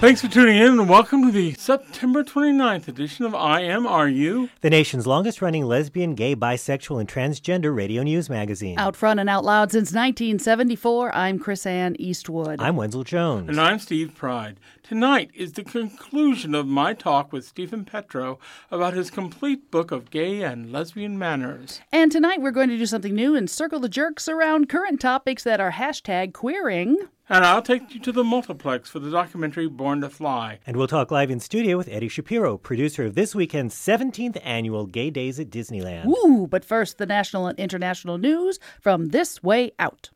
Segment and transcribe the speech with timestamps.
[0.00, 4.08] Thanks for tuning in and welcome to the September 29th edition of I Am Are
[4.08, 4.48] You?
[4.60, 8.78] The nation's longest running lesbian, gay, bisexual, and transgender radio news magazine.
[8.78, 12.60] Out front and out loud since 1974, I'm Chris Ann Eastwood.
[12.60, 13.48] I'm Wenzel Jones.
[13.48, 14.60] And I'm Steve Pride.
[14.84, 18.38] Tonight is the conclusion of my talk with Steven Petrow
[18.70, 21.80] about his complete book of gay and lesbian manners.
[21.90, 25.42] and tonight we're going to do something new and circle the jerks around current topics
[25.42, 26.98] that are hashtag queering.
[27.30, 30.60] And I'll take you to the multiplex for the documentary Born to Fly.
[30.66, 34.86] And we'll talk live in studio with Eddie Shapiro, producer of this weekend's 17th annual
[34.86, 36.06] Gay Days at Disneyland.
[36.06, 40.08] Ooh, but first, the national and international news from This Way Out.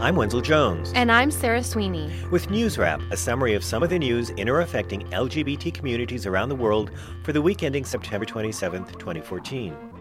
[0.00, 0.92] I'm Wenzel Jones.
[0.94, 2.10] And I'm Sarah Sweeney.
[2.30, 6.24] With News Wrap, a summary of some of the news in or affecting LGBT communities
[6.24, 6.90] around the world
[7.22, 9.95] for the week ending September 27th, 2014.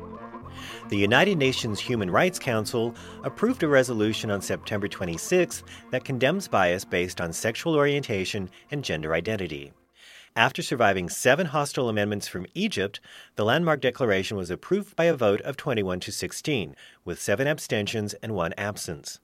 [0.89, 6.85] The United Nations Human Rights Council approved a resolution on September 26 that condemns bias
[6.85, 9.73] based on sexual orientation and gender identity.
[10.37, 12.99] After surviving seven hostile amendments from Egypt,
[13.35, 18.13] the landmark declaration was approved by a vote of 21 to 16, with seven abstentions
[18.15, 19.19] and one absence.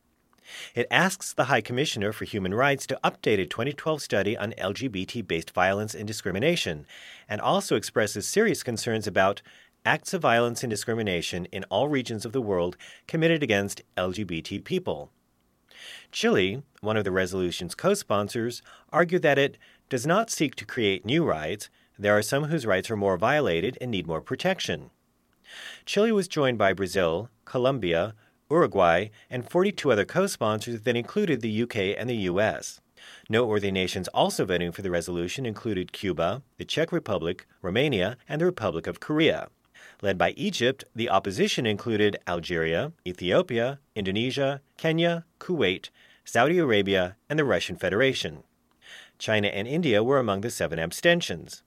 [0.74, 5.28] It asks the High Commissioner for Human Rights to update a 2012 study on LGBT
[5.28, 6.86] based violence and discrimination,
[7.28, 9.42] and also expresses serious concerns about
[9.86, 12.78] acts of violence and discrimination in all regions of the world
[13.08, 15.12] committed against LGBT people.
[16.12, 19.58] Chile, one of the resolution's co sponsors, argued that it
[19.90, 21.70] does not seek to create new rights.
[21.98, 24.92] There are some whose rights are more violated and need more protection.
[25.86, 28.14] Chile was joined by Brazil, Colombia,
[28.50, 32.82] Uruguay, and 42 other co sponsors that included the UK and the US.
[33.30, 38.46] Noteworthy nations also voting for the resolution included Cuba, the Czech Republic, Romania, and the
[38.46, 39.48] Republic of Korea.
[40.02, 45.90] Led by Egypt, the opposition included Algeria, Ethiopia, Indonesia, Kenya, Kuwait,
[46.26, 48.44] Saudi Arabia, and the Russian Federation.
[49.20, 51.62] China and India were among the seven abstentions.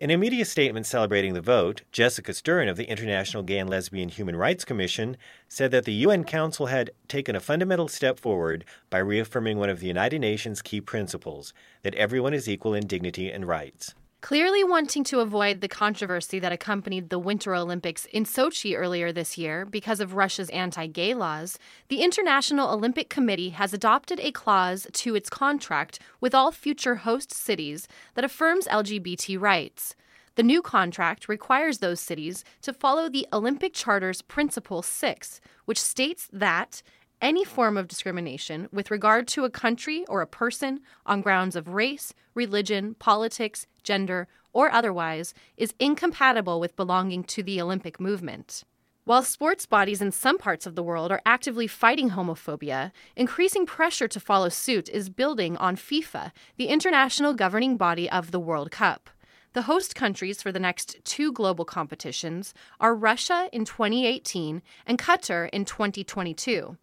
[0.00, 4.08] In a media statement celebrating the vote, Jessica Stern of the International Gay and Lesbian
[4.08, 5.16] Human Rights Commission
[5.48, 9.78] said that the UN Council had taken a fundamental step forward by reaffirming one of
[9.78, 13.94] the United Nations key principles that everyone is equal in dignity and rights.
[14.22, 19.36] Clearly wanting to avoid the controversy that accompanied the Winter Olympics in Sochi earlier this
[19.36, 24.86] year because of Russia's anti gay laws, the International Olympic Committee has adopted a clause
[24.92, 29.96] to its contract with all future host cities that affirms LGBT rights.
[30.36, 36.28] The new contract requires those cities to follow the Olympic Charter's Principle 6, which states
[36.32, 36.80] that
[37.22, 41.68] any form of discrimination with regard to a country or a person on grounds of
[41.68, 48.64] race, religion, politics, gender, or otherwise is incompatible with belonging to the Olympic movement.
[49.04, 54.06] While sports bodies in some parts of the world are actively fighting homophobia, increasing pressure
[54.08, 59.10] to follow suit is building on FIFA, the international governing body of the World Cup.
[59.54, 65.50] The host countries for the next two global competitions are Russia in 2018 and Qatar
[65.52, 66.78] in 2022.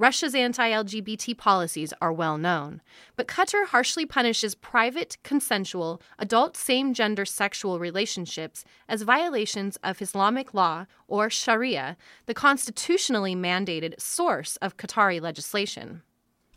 [0.00, 2.80] Russia's anti LGBT policies are well known,
[3.16, 10.54] but Qatar harshly punishes private, consensual, adult same gender sexual relationships as violations of Islamic
[10.54, 11.96] law or Sharia,
[12.26, 16.02] the constitutionally mandated source of Qatari legislation.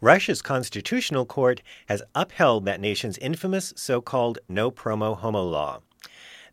[0.01, 5.79] Russia's constitutional court has upheld that nation's infamous so called no promo homo law.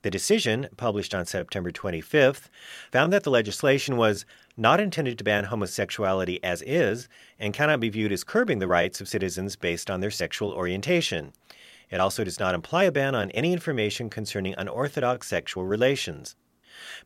[0.03, 2.49] The decision, published on September 25th,
[2.93, 4.25] found that the legislation was
[4.59, 7.09] not intended to ban homosexuality as is
[7.39, 11.33] and cannot be viewed as curbing the rights of citizens based on their sexual orientation.
[11.91, 16.37] It also does not imply a ban on any information concerning unorthodox sexual relations.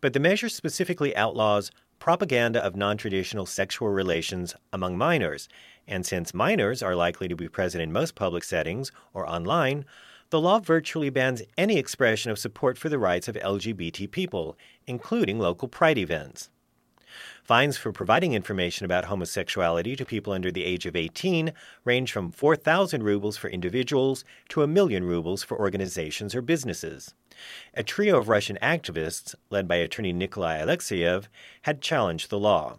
[0.00, 5.49] But the measure specifically outlaws propaganda of non traditional sexual relations among minors,
[5.87, 9.84] and since minors are likely to be present in most public settings or online,
[10.31, 14.56] the law virtually bans any expression of support for the rights of LGBT people,
[14.87, 16.49] including local pride events.
[17.42, 21.52] Fines for providing information about homosexuality to people under the age of 18
[21.84, 27.14] range from 4,000 rubles for individuals to a million rubles for organizations or businesses.
[27.74, 31.26] A trio of Russian activists, led by attorney Nikolai Alexeyev,
[31.62, 32.78] had challenged the law.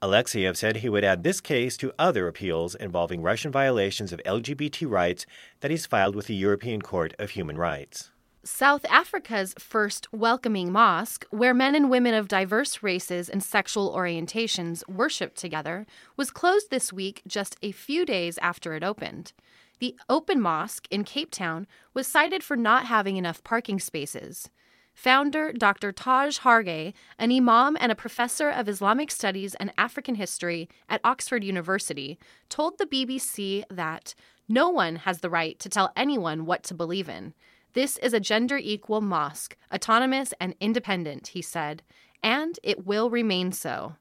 [0.00, 4.88] Alexeyev said he would add this case to other appeals involving Russian violations of LGBT
[4.88, 5.26] rights
[5.58, 8.12] that he's filed with the European Court of Human Rights.
[8.46, 14.86] South Africa's first welcoming mosque, where men and women of diverse races and sexual orientations
[14.86, 15.86] worshiped together,
[16.18, 19.32] was closed this week just a few days after it opened.
[19.78, 24.50] The open mosque in Cape Town was cited for not having enough parking spaces.
[24.92, 25.90] Founder Dr.
[25.90, 31.42] Taj Hargey, an imam and a professor of Islamic studies and African history at Oxford
[31.42, 32.18] University,
[32.50, 34.14] told the BBC that
[34.48, 37.32] no one has the right to tell anyone what to believe in.
[37.74, 41.82] This is a gender equal mosque, autonomous and independent, he said,
[42.22, 43.96] and it will remain so.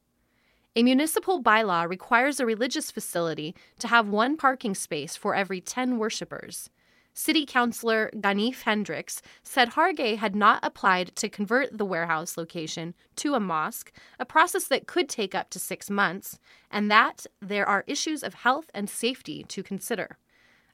[0.75, 5.97] A municipal bylaw requires a religious facility to have one parking space for every 10
[5.97, 6.69] worshippers.
[7.15, 13.33] City Councilor Ganief Hendricks said Hargey had not applied to convert the warehouse location to
[13.33, 16.39] a mosque, a process that could take up to six months,
[16.71, 20.17] and that there are issues of health and safety to consider.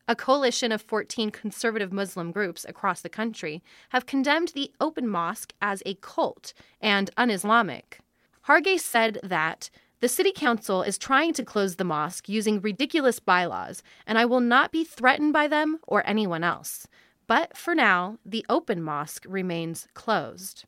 [0.09, 5.53] A coalition of 14 conservative Muslim groups across the country have condemned the open mosque
[5.61, 6.51] as a cult
[6.81, 7.99] and un Islamic.
[8.47, 9.69] Hargey said that
[9.99, 14.39] the city council is trying to close the mosque using ridiculous bylaws, and I will
[14.39, 16.87] not be threatened by them or anyone else.
[17.27, 20.65] But for now, the open mosque remains closed.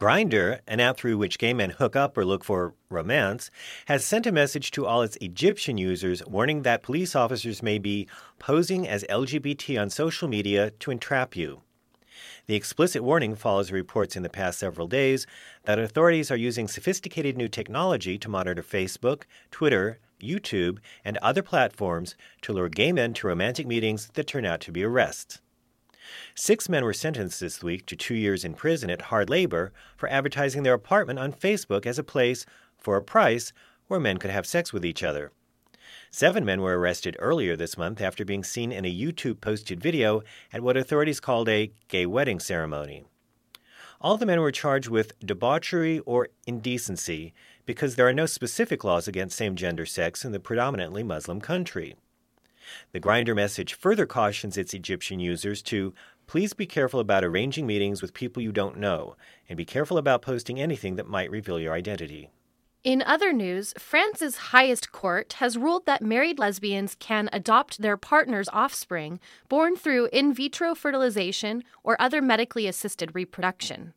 [0.00, 3.48] Grindr, an app through which gay men hook up or look for romance,
[3.86, 8.08] has sent a message to all its Egyptian users warning that police officers may be
[8.40, 11.62] posing as LGBT on social media to entrap you.
[12.46, 15.28] The explicit warning follows reports in the past several days
[15.62, 22.16] that authorities are using sophisticated new technology to monitor Facebook, Twitter, YouTube, and other platforms
[22.42, 25.40] to lure gay men to romantic meetings that turn out to be arrests.
[26.34, 30.08] Six men were sentenced this week to two years in prison at hard labor for
[30.08, 32.46] advertising their apartment on Facebook as a place,
[32.78, 33.52] for a price,
[33.88, 35.32] where men could have sex with each other.
[36.10, 40.22] Seven men were arrested earlier this month after being seen in a YouTube posted video
[40.52, 43.04] at what authorities called a gay wedding ceremony.
[44.00, 47.32] All the men were charged with debauchery or indecency
[47.66, 51.96] because there are no specific laws against same gender sex in the predominantly Muslim country.
[52.92, 55.94] The Grindr message further cautions its Egyptian users to
[56.26, 59.16] please be careful about arranging meetings with people you don't know,
[59.48, 62.30] and be careful about posting anything that might reveal your identity.
[62.84, 68.48] In other news, France's highest court has ruled that married lesbians can adopt their partner's
[68.52, 73.94] offspring born through in vitro fertilization or other medically assisted reproduction.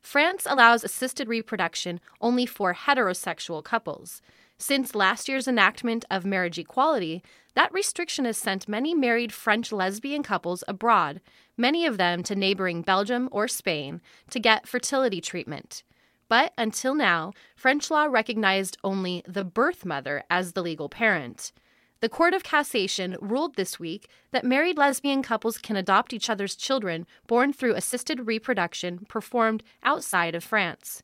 [0.00, 4.20] France allows assisted reproduction only for heterosexual couples.
[4.66, 7.22] Since last year's enactment of marriage equality,
[7.52, 11.20] that restriction has sent many married French lesbian couples abroad,
[11.54, 14.00] many of them to neighboring Belgium or Spain,
[14.30, 15.82] to get fertility treatment.
[16.30, 21.52] But until now, French law recognized only the birth mother as the legal parent.
[22.00, 26.56] The Court of Cassation ruled this week that married lesbian couples can adopt each other's
[26.56, 31.02] children born through assisted reproduction performed outside of France.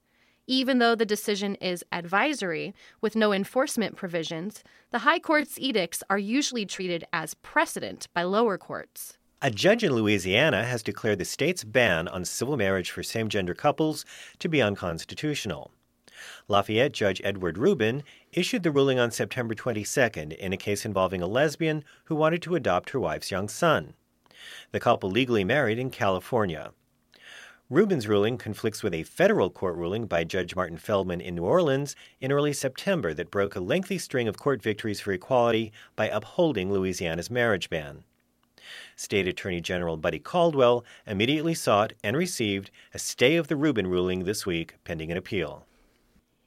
[0.51, 6.19] Even though the decision is advisory, with no enforcement provisions, the High Court's edicts are
[6.19, 9.17] usually treated as precedent by lower courts.
[9.43, 13.55] A judge in Louisiana has declared the state's ban on civil marriage for same gender
[13.55, 14.05] couples
[14.41, 15.71] to be unconstitutional.
[16.49, 18.03] Lafayette Judge Edward Rubin
[18.33, 22.57] issued the ruling on September 22nd in a case involving a lesbian who wanted to
[22.57, 23.95] adopt her wife's young son.
[24.73, 26.73] The couple legally married in California.
[27.73, 31.95] Rubin's ruling conflicts with a federal court ruling by Judge Martin Feldman in New Orleans
[32.21, 36.73] in early September that broke a lengthy string of court victories for equality by upholding
[36.73, 38.03] Louisiana's marriage ban.
[38.97, 44.25] State Attorney General Buddy Caldwell immediately sought and received a stay of the Rubin ruling
[44.25, 45.65] this week pending an appeal.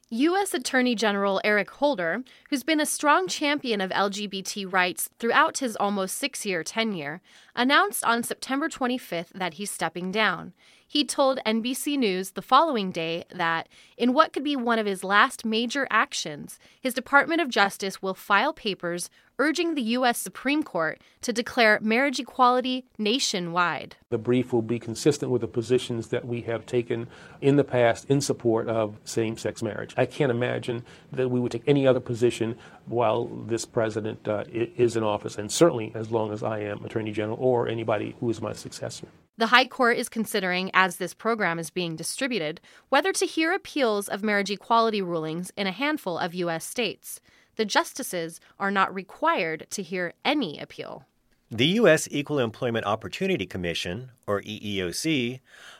[0.09, 0.53] U.S.
[0.53, 6.17] Attorney General Eric Holder, who's been a strong champion of LGBT rights throughout his almost
[6.17, 7.21] six year tenure,
[7.55, 10.53] announced on September 25th that he's stepping down.
[10.93, 15.03] He told NBC News the following day that, in what could be one of his
[15.03, 19.09] last major actions, his Department of Justice will file papers
[19.39, 20.19] urging the U.S.
[20.19, 23.95] Supreme Court to declare marriage equality nationwide.
[24.11, 27.07] The brief will be consistent with the positions that we have taken
[27.41, 29.95] in the past in support of same sex marriage.
[29.97, 34.95] I can't imagine that we would take any other position while this president uh, is
[34.95, 38.43] in office, and certainly as long as I am Attorney General or anybody who is
[38.43, 39.07] my successor.
[39.35, 44.07] The High Court is considering, as this program is being distributed, whether to hear appeals
[44.07, 46.63] of marriage equality rulings in a handful of U.S.
[46.63, 47.19] states
[47.55, 51.05] the justices are not required to hear any appeal.
[51.49, 52.07] The U.S.
[52.11, 55.39] Equal Employment Opportunity Commission, or EEOC,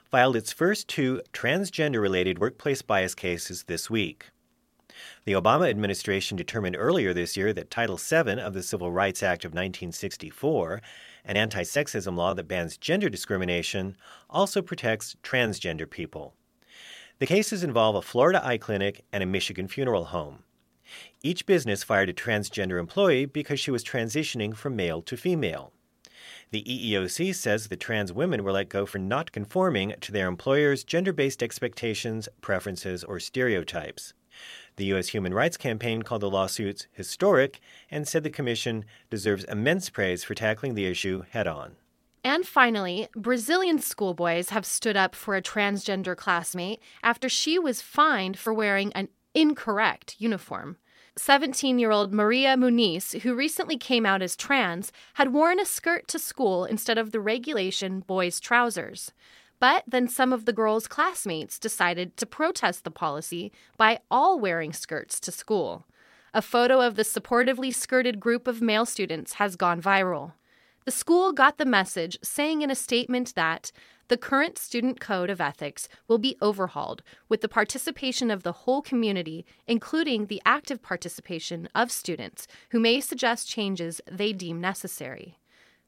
[0.10, 4.30] filed its first two transgender related workplace bias cases this week.
[5.26, 9.46] The Obama administration determined earlier this year that Title VII of the Civil Rights Act
[9.46, 10.82] of 1964,
[11.26, 13.96] an anti sexism law that bans gender discrimination,
[14.30, 16.36] also protects transgender people.
[17.20, 20.44] The cases involve a Florida eye clinic and a Michigan funeral home.
[21.22, 25.72] Each business fired a transgender employee because she was transitioning from male to female.
[26.52, 30.84] The EEOC says the trans women were let go for not conforming to their employer's
[30.84, 34.14] gender based expectations, preferences, or stereotypes.
[34.76, 35.10] The U.S.
[35.10, 37.60] Human Rights Campaign called the lawsuits historic
[37.92, 41.76] and said the Commission deserves immense praise for tackling the issue head on.
[42.24, 48.40] And finally, Brazilian schoolboys have stood up for a transgender classmate after she was fined
[48.40, 50.78] for wearing an incorrect uniform.
[51.16, 56.08] 17 year old Maria Muniz, who recently came out as trans, had worn a skirt
[56.08, 59.12] to school instead of the regulation boys' trousers.
[59.64, 64.74] But then some of the girl's classmates decided to protest the policy by all wearing
[64.74, 65.86] skirts to school.
[66.34, 70.34] A photo of the supportively skirted group of male students has gone viral.
[70.84, 73.72] The school got the message, saying in a statement that
[74.10, 78.82] the current student code of ethics will be overhauled with the participation of the whole
[78.82, 85.40] community, including the active participation of students who may suggest changes they deem necessary.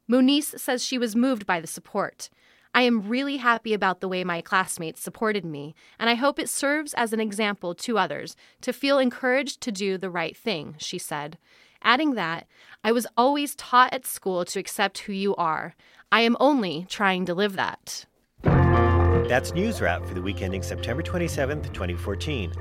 [0.10, 2.30] Muniz says she was moved by the support.
[2.76, 6.50] I am really happy about the way my classmates supported me, and I hope it
[6.50, 11.00] serves as an example to others to feel encouraged to do the right thing, she
[11.00, 11.40] said
[11.86, 12.48] adding that
[12.84, 15.76] I was always taught at school to accept who you are.
[16.12, 18.06] I am only trying to live that.
[18.44, 22.54] That's News Wrap for the week ending September 27th, 2014.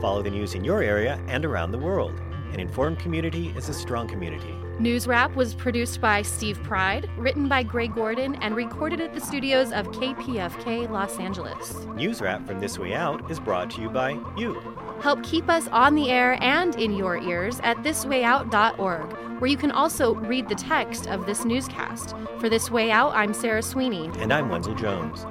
[0.00, 2.18] Follow the news in your area and around the world.
[2.52, 4.54] An informed community is a strong community.
[4.78, 9.20] News Wrap was produced by Steve Pride, written by Greg Gordon, and recorded at the
[9.20, 11.74] studios of KPFK Los Angeles.
[11.94, 14.60] News Wrap from This Way Out is brought to you by you.
[15.00, 19.70] Help keep us on the air and in your ears at thiswayout.org, where you can
[19.70, 22.14] also read the text of this newscast.
[22.38, 24.10] For This Way Out, I'm Sarah Sweeney.
[24.18, 25.26] And I'm Wenzel Jones.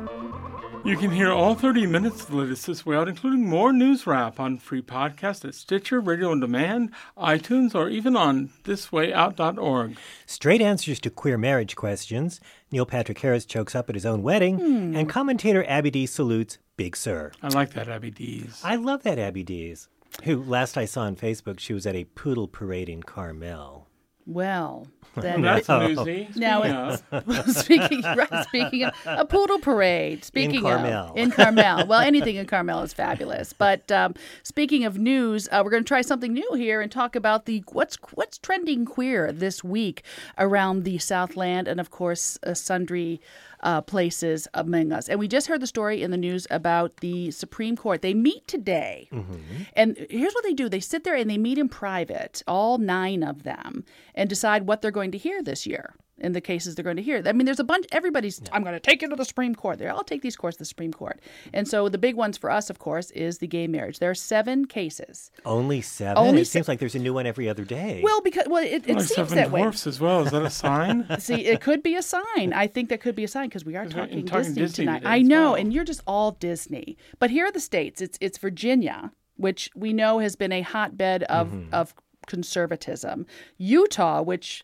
[0.88, 4.08] You can hear all 30 minutes of the latest This Way Out, including more news
[4.08, 9.98] wrap on free podcast at Stitcher, Radio on Demand, iTunes, or even on thiswayout.org.
[10.26, 12.40] Straight answers to queer marriage questions.
[12.72, 14.96] Neil Patrick Harris chokes up at his own wedding, hmm.
[14.96, 17.34] and commentator Abby Dees salutes Big Sur.
[17.44, 18.62] I like that Abby Dees.
[18.64, 19.90] I love that Abby Dees.
[20.24, 23.87] Who last I saw on Facebook, she was at a poodle parade in Carmel.
[24.28, 26.28] Well, then that's newsy.
[26.36, 26.98] Now,
[27.48, 30.24] speaking right, speaking of a poodle parade.
[30.24, 31.12] Speaking in Carmel.
[31.12, 31.88] of in Carmel.
[31.88, 33.54] Well, anything in Carmel is fabulous.
[33.54, 37.16] But um, speaking of news, uh, we're going to try something new here and talk
[37.16, 40.04] about the what's what's trending queer this week
[40.38, 43.22] around the Southland and of course uh, sundry
[43.62, 45.10] uh, places among us.
[45.10, 48.02] And we just heard the story in the news about the Supreme Court.
[48.02, 49.10] They meet today.
[49.12, 49.64] Mm-hmm.
[49.74, 53.24] And here's what they do they sit there and they meet in private, all nine
[53.24, 53.84] of them,
[54.18, 57.04] and decide what they're going to hear this year in the cases they're going to
[57.04, 57.22] hear.
[57.26, 57.86] I mean, there's a bunch.
[57.92, 58.42] Everybody's.
[58.44, 58.50] Yeah.
[58.52, 59.78] I'm going to take you to the Supreme Court.
[59.78, 61.20] They all take these courts to the Supreme Court,
[61.54, 64.00] and so the big ones for us, of course, is the gay marriage.
[64.00, 65.32] There are seven cases.
[65.46, 66.18] Only seven.
[66.18, 68.02] Only it se- seems like there's a new one every other day.
[68.04, 69.90] Well, because well, it, it like seems seven that dwarfs way.
[69.90, 70.26] as well.
[70.26, 71.06] Is that a sign?
[71.20, 72.54] See, it could be a sign.
[72.54, 75.04] I think that could be a sign because we are talking, talking Disney, Disney, tonight.
[75.06, 75.56] I know, well.
[75.56, 76.98] and you're just all Disney.
[77.20, 78.02] But here are the states.
[78.02, 81.74] It's it's Virginia, which we know has been a hotbed of mm-hmm.
[81.74, 81.94] of
[82.28, 83.26] conservatism.
[83.58, 84.64] Utah, which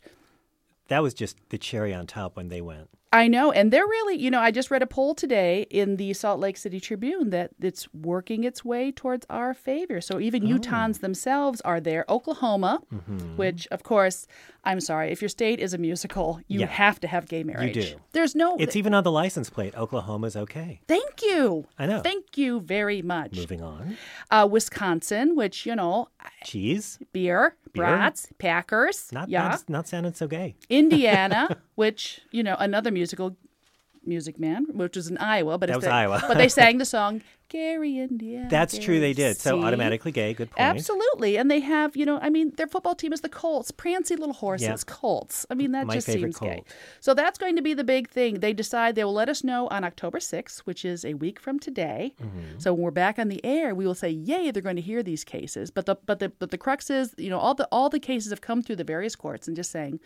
[0.89, 2.89] that was just the cherry on top when they went.
[3.13, 3.51] I know.
[3.51, 6.57] And they're really, you know, I just read a poll today in the Salt Lake
[6.57, 10.01] City Tribune that it's working its way towards our favor.
[10.01, 10.57] So even oh.
[10.57, 12.05] Utahns themselves are there.
[12.09, 13.37] Oklahoma, mm-hmm.
[13.37, 14.25] which, of course,
[14.65, 16.65] I'm sorry, if your state is a musical, you yeah.
[16.67, 17.75] have to have gay marriage.
[17.75, 17.95] You do.
[18.13, 18.55] There's no.
[18.57, 19.75] It's even on the license plate.
[19.77, 20.81] Oklahoma's okay.
[20.87, 21.67] Thank you.
[21.77, 22.01] I know.
[22.01, 23.35] Thank you very much.
[23.35, 23.97] Moving on.
[24.31, 26.07] Uh, Wisconsin, which, you know.
[26.45, 26.97] Cheese.
[27.11, 27.55] Beer.
[27.73, 27.83] beer.
[27.83, 28.29] Brats.
[28.39, 29.11] Packers.
[29.11, 29.49] Not, yeah.
[29.49, 30.55] Not, not sounding so gay.
[30.69, 33.02] Indiana, which, you know, another musical
[34.05, 36.21] Music Man, which was in Iowa, but That it's was the- Iowa.
[36.27, 38.47] but they sang the song Gary, Indiana.
[38.49, 39.37] That's true, they Gary." did.
[39.37, 39.63] So See?
[39.65, 40.33] automatically gay.
[40.33, 40.59] Good point.
[40.59, 44.17] Absolutely, and they have, you know, I mean, their football team is the Colts, prancy
[44.17, 44.75] little horses, Yeah.
[44.87, 45.45] Colts.
[45.49, 46.63] I mean, that My just seems gay.
[46.99, 48.41] So that's going to be the big thing.
[48.41, 51.57] They decide they will let us know on October 6th, which is a week from
[51.57, 52.13] today.
[52.21, 52.57] Mm-hmm.
[52.59, 55.01] So when we're back on the air, we will say, "Yay, they're going to hear
[55.01, 57.87] these cases." But the but the but the crux is, you know, all the all
[57.89, 60.01] the cases have come through the various courts and just saying,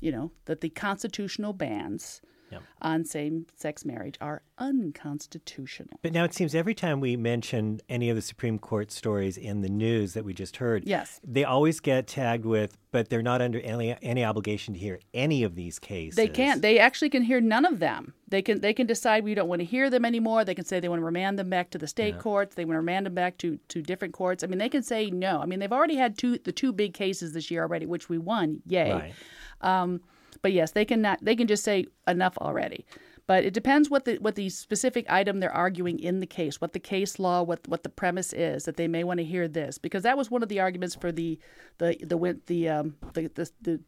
[0.00, 2.22] you know, that the constitutional bans
[2.54, 2.62] Yep.
[2.82, 5.98] on same-sex marriage are unconstitutional.
[6.02, 9.60] But now it seems every time we mention any of the Supreme Court stories in
[9.60, 11.20] the news that we just heard, Yes.
[11.24, 15.42] they always get tagged with, but they're not under any, any obligation to hear any
[15.42, 16.16] of these cases.
[16.16, 16.62] They can't.
[16.62, 18.14] They actually can hear none of them.
[18.28, 18.60] They can.
[18.60, 20.44] They can decide we don't want to hear them anymore.
[20.44, 22.54] They can say they want to remand them back to the state courts.
[22.54, 24.42] They want to remand them back to, to different courts.
[24.42, 25.40] I mean, they can say no.
[25.40, 28.18] I mean, they've already had two the two big cases this year already, which we
[28.18, 28.62] won.
[28.66, 28.92] Yay!
[28.92, 29.14] Right.
[29.60, 30.00] Um,
[30.42, 31.18] but yes, they can not.
[31.24, 32.84] They can just say enough already.
[33.26, 36.74] But it depends what the what the specific item they're arguing in the case, what
[36.74, 39.78] the case law, what what the premise is that they may want to hear this
[39.78, 41.38] because that was one of the arguments for the
[41.78, 43.80] the the the the um, the, the, the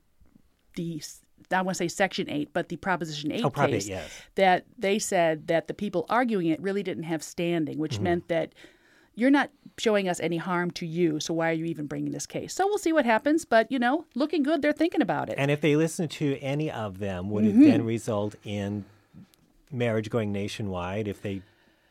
[0.75, 1.03] the
[1.53, 4.11] I want to say Section 8, but the Proposition 8 Oh, Prop 8, case, yes.
[4.35, 7.83] that they said that the people arguing it really didn't have standing, Mm-hmm.
[7.83, 8.53] which meant that
[9.17, 12.27] you're not showing us any harm to you, so why are you even bringing this
[12.27, 12.55] case?
[12.55, 15.35] So we'll see what happens, but you know, looking good, they're thinking about it.
[15.37, 17.63] And if they listen to any of them, would Mm-hmm.
[17.63, 18.85] it then result in
[19.73, 21.43] marriage going nationwide if they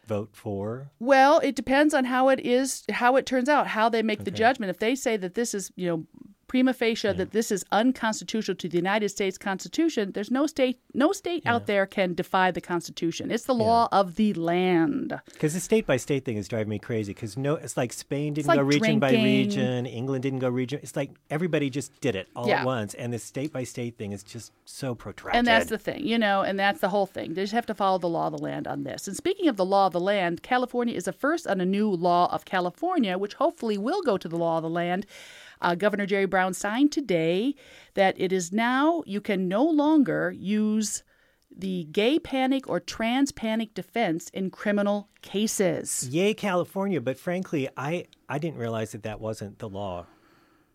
[0.07, 0.87] vote for?
[0.99, 4.31] Well, it depends on how it is, how it turns out, how they make the
[4.31, 4.69] judgment.
[4.69, 6.05] If they say that this is, you know,
[6.47, 11.11] prima facie that this is unconstitutional to the United States Constitution, there's no state, no
[11.11, 13.31] state out there can defy the Constitution.
[13.31, 15.19] It's the law of the land.
[15.25, 17.13] Because the state by state thing is driving me crazy.
[17.13, 20.79] Because no, it's like Spain didn't like go region by region, England didn't go region.
[20.83, 22.59] It's like everybody just did it all Yeah.
[22.61, 25.39] at once, and the state by state thing is just so protracted.
[25.39, 27.33] And that's the thing, you know, and that's the whole thing.
[27.33, 29.07] They just have to follow the law of the land on this.
[29.07, 31.89] And speaking of the law of the land, California is the first on a new
[31.89, 35.05] law of California, which hopefully will go to the law of the land.
[35.61, 37.55] Uh, Governor Jerry Brown signed today
[37.93, 41.03] that it is now, you can no longer use
[41.57, 46.07] the gay panic or trans panic defense in criminal cases.
[46.11, 46.99] Yay, California!
[46.99, 50.05] But frankly, I I didn't realize that that wasn't the law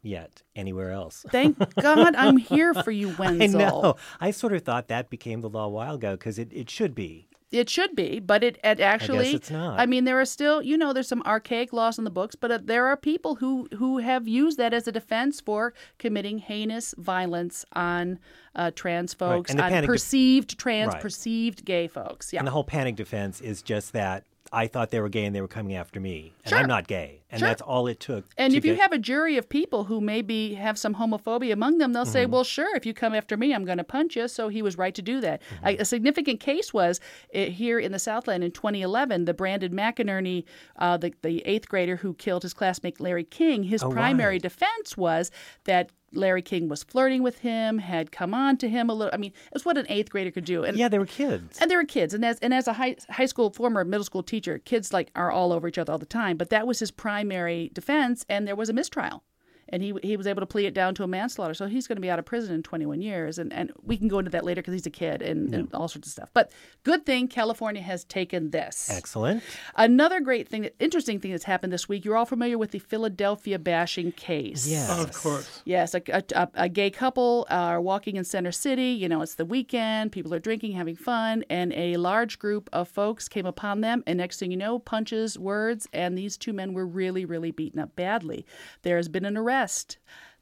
[0.03, 1.25] yet anywhere else.
[1.31, 3.61] Thank God I'm here for you, Wenzel.
[3.61, 3.97] I know.
[4.21, 6.95] I sort of thought that became the law a while ago because it, it should
[6.95, 7.28] be.
[7.52, 9.30] It should be, but it, it actually.
[9.30, 9.80] I it's not.
[9.80, 12.52] I mean, there are still, you know, there's some archaic laws in the books, but
[12.52, 16.95] uh, there are people who who have used that as a defense for committing heinous
[16.97, 18.21] violence on
[18.54, 21.02] uh, trans folks, and on perceived trans, Right.
[21.02, 22.32] perceived gay folks.
[22.32, 22.39] Yeah.
[22.39, 25.41] And the whole panic defense is just that I thought they were gay and they
[25.41, 26.58] were coming after me, and Sure.
[26.58, 27.49] I'm not gay, and Sure.
[27.49, 28.25] that's all it took.
[28.36, 31.52] And to if you get- have a jury of people who maybe have some homophobia
[31.52, 32.12] among them, they'll Mm-hmm.
[32.12, 34.26] say, well, sure, if you come after me, I'm going to punch you.
[34.28, 35.40] So he was right to do that.
[35.62, 35.80] Mm-hmm.
[35.82, 37.00] A significant case was
[37.34, 40.45] uh, here in the Southland in 2011, the Brandon McInerney,
[40.76, 44.43] uh, the, the eighth grader who killed his classmate Larry King, his Oh, primary right.
[44.43, 45.30] defense was
[45.64, 49.14] that Larry King was flirting with him, had come on to him a little.
[49.14, 50.64] I mean, it's what an eighth grader could do.
[50.64, 51.58] And yeah, they were kids.
[51.60, 54.25] and they were kids, and as and as a high high school former middle school
[54.25, 56.36] teacher, kids like are all over each other all the time.
[56.36, 56.90] But that was his
[57.21, 59.23] primary defense, and there was a mistrial,
[59.71, 61.54] and he he was able to plea it down to a manslaughter.
[61.54, 64.09] So he's going to be out of prison in 21 years, and and we can
[64.09, 66.30] go into that later because he's a kid and, and all sorts of stuff.
[66.35, 66.50] But
[66.85, 68.89] good thing California has taken this.
[68.91, 69.43] Excellent.
[69.76, 72.04] Another great thing, interesting thing that's happened this week.
[72.04, 74.67] You're all familiar with the Philadelphia bashing case.
[74.67, 74.91] Yes.
[74.91, 75.63] Of course.
[75.65, 78.91] Yes, a, a, a- a gay couple are walking in Center City.
[78.91, 80.13] You know, it's the weekend.
[80.13, 84.02] People are drinking, having fun, and a large group of folks came upon them.
[84.06, 87.78] And next thing you know, punches, words, and these two men were really, really beaten
[87.80, 88.45] up badly.
[88.83, 89.60] There has been an arrest.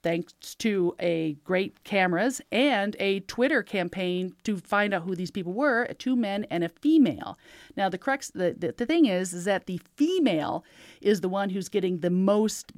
[0.02, 5.52] Thanks to a great cameras and a Twitter campaign to find out who these people
[5.52, 7.36] were, two men and a female.
[7.76, 10.64] Now the crux the, the, the thing is is that the female
[11.00, 12.72] is the one who's getting the most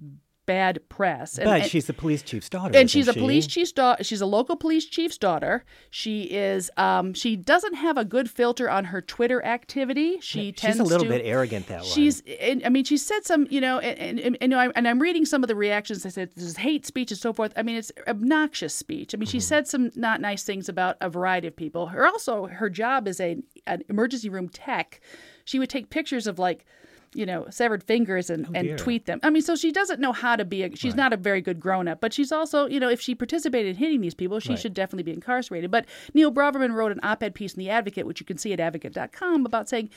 [0.54, 1.38] bad press.
[1.38, 2.76] And- But and- she's the police chief's daughter.
[2.76, 3.20] and she's a she?
[3.20, 4.02] police chief's daughter.
[4.02, 5.64] She's a local police chief's daughter.
[5.90, 6.70] She is.
[6.76, 10.18] Um, she doesn't have a good filter on her Twitter activity.
[10.20, 11.86] She tends She's a little to, bit arrogant that way.
[11.88, 12.22] She's.
[12.40, 13.46] And, I mean, she said some.
[13.50, 16.02] You know, and and, and, I, and I'm reading some of the reactions.
[16.02, 17.52] They said this is hate speech and so forth.
[17.56, 19.14] I mean, it's obnoxious speech.
[19.14, 19.44] I mean, she Mm-hmm.
[19.54, 21.86] said some not nice things about a variety of people.
[21.88, 23.36] Her also her job is a
[23.66, 25.00] an emergency room tech.
[25.44, 26.64] She would take pictures of like.
[27.12, 28.76] You know, severed fingers and, oh, and Oh, dear.
[28.76, 29.18] tweet them.
[29.24, 30.76] I mean, so she doesn't know how to be a.
[30.76, 33.70] She's not a very good grown up, but she's also, you know, if she participated
[33.70, 34.58] in hitting these people, she Right.
[34.60, 35.72] should definitely be incarcerated.
[35.72, 38.52] But Neil Braverman wrote an op ed piece in The Advocate, which you can see
[38.52, 39.90] at advocate.com, about saying,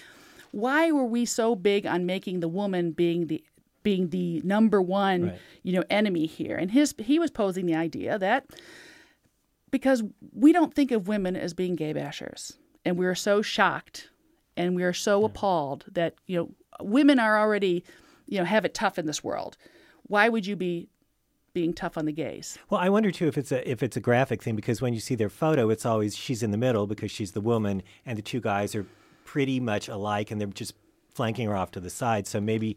[0.51, 3.43] why were we so big on making the woman being the
[3.83, 5.39] being the number one, Right.
[5.61, 6.55] you know, enemy here?
[6.55, 8.45] And his he was posing the idea that
[9.71, 12.53] because we don't think of women as being gay bashers.
[12.85, 14.09] and we are so shocked
[14.57, 16.49] and we are so appalled that you know
[16.81, 17.83] women are already
[18.27, 19.57] you know have it tough in this world.
[20.03, 20.89] Why would you be
[21.53, 22.57] being tough on the gays?
[22.69, 24.99] Well, I wonder too if it's a if it's a graphic thing because when you
[24.99, 28.21] see their photo, it's always she's in the middle because she's the woman, and the
[28.21, 28.85] two guys are
[29.25, 30.73] pretty much alike, and they're just
[31.13, 32.27] flanking her off to the side.
[32.27, 32.75] So maybe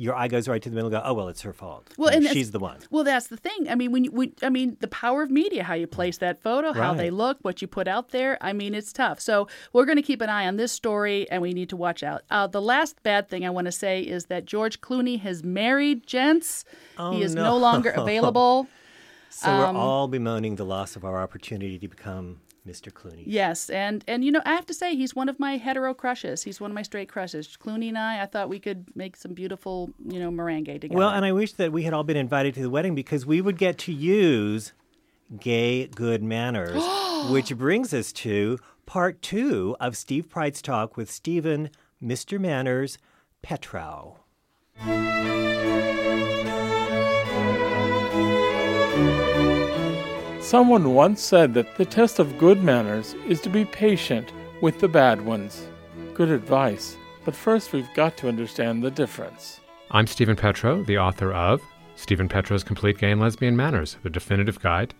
[0.00, 0.94] your eye goes right to the middle.
[0.94, 1.92] and Go, oh well, it's her fault.
[1.98, 2.78] Well, and she's the one.
[2.90, 3.68] Well, that's the thing.
[3.68, 6.40] I mean, when you, when, I mean, the power of media, how you place that
[6.40, 8.38] photo, how they look, what you put out there.
[8.40, 9.20] I mean, it's tough.
[9.20, 12.02] So we're going to keep an eye on this story, and we need to watch
[12.04, 12.22] out.
[12.30, 16.06] Uh, the last bad thing I want to say is that George Clooney has married,
[16.06, 16.64] gents.
[16.96, 17.42] Oh, he is no.
[17.42, 17.56] no.
[17.58, 18.68] longer available.
[19.30, 22.92] So Um, we're all bemoaning the loss of our opportunity to become Mr.
[22.92, 23.24] Clooney.
[23.26, 26.42] Yes, and and you know, I have to say, he's one of my hetero crushes.
[26.42, 27.56] He's one of my straight crushes.
[27.56, 30.96] Clooney and I, I thought we could make some beautiful, you know, merengue together.
[30.96, 33.40] Well, and I wish that we had all been invited to the wedding because we
[33.40, 34.72] would get to use
[35.40, 36.82] gay good manners,
[37.30, 41.70] which brings us to part two of Steve Pride's talk with Steven
[42.02, 42.38] Mr.
[42.38, 42.98] Manners
[43.42, 44.16] Petrow.
[50.48, 54.32] Someone once said that the test of good manners is to be patient
[54.62, 55.66] with the bad ones.
[56.14, 59.60] Good advice, but first we've got to understand the difference.
[59.90, 61.60] I'm Steven Petrow, the author of
[61.96, 64.94] Steven Petrow's Complete Gay and Lesbian Manners, the definitive guide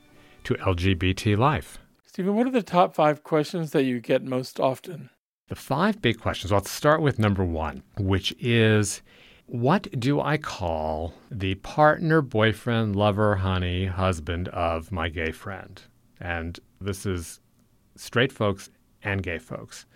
[0.44, 1.78] to LGBT life.
[2.04, 5.08] Steven, what are the top five questions that you get most often?
[5.48, 6.52] The five big questions.
[6.52, 9.00] Well, let's start with number one, which is
[9.48, 15.80] what do I call the partner, boyfriend, lover, honey, husband of my gay friend?
[16.20, 17.40] And this is
[17.96, 18.68] straight folks
[19.02, 19.86] and gay folks.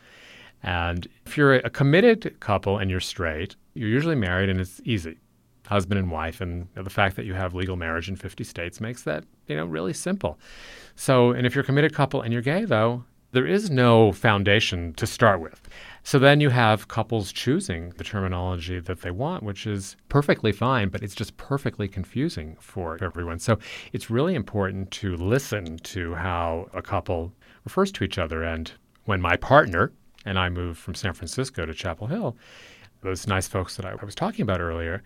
[0.62, 5.18] And if you're a committed couple and you're straight, you're usually married and it's easy.
[5.66, 8.44] Husband and wife, and you know, the fact that you have legal marriage in 50
[8.44, 10.38] states makes that, you know, really simple.
[10.96, 14.94] So, and if you're a committed couple and you're gay, though, there is no foundation
[14.94, 15.68] to start with.
[16.04, 20.88] So then you have couples choosing the terminology that they want, which is perfectly fine,
[20.88, 23.38] but it's just perfectly confusing for everyone.
[23.38, 23.58] So
[23.92, 27.32] it's really important to listen to how a couple
[27.64, 28.42] refers to each other.
[28.42, 28.70] And
[29.04, 29.92] when my partner
[30.24, 32.36] and I moved from San Francisco to Chapel Hill,
[33.02, 35.02] those nice folks that I was talking about earlier,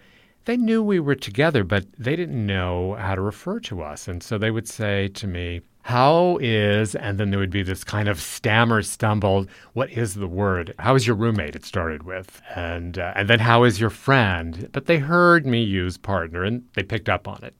[0.47, 4.09] they knew we were together, but they didn't know how to refer to us.
[4.09, 7.85] And so they would say to me, how is, and then there would be this
[7.85, 10.75] kind of stammer, stumbled, what is the word?
[10.81, 11.55] How is your roommate?
[11.55, 12.42] It started with.
[12.57, 14.68] And, uh, and then how is your friend?
[14.72, 17.55] But they heard me use partner and they picked up on it.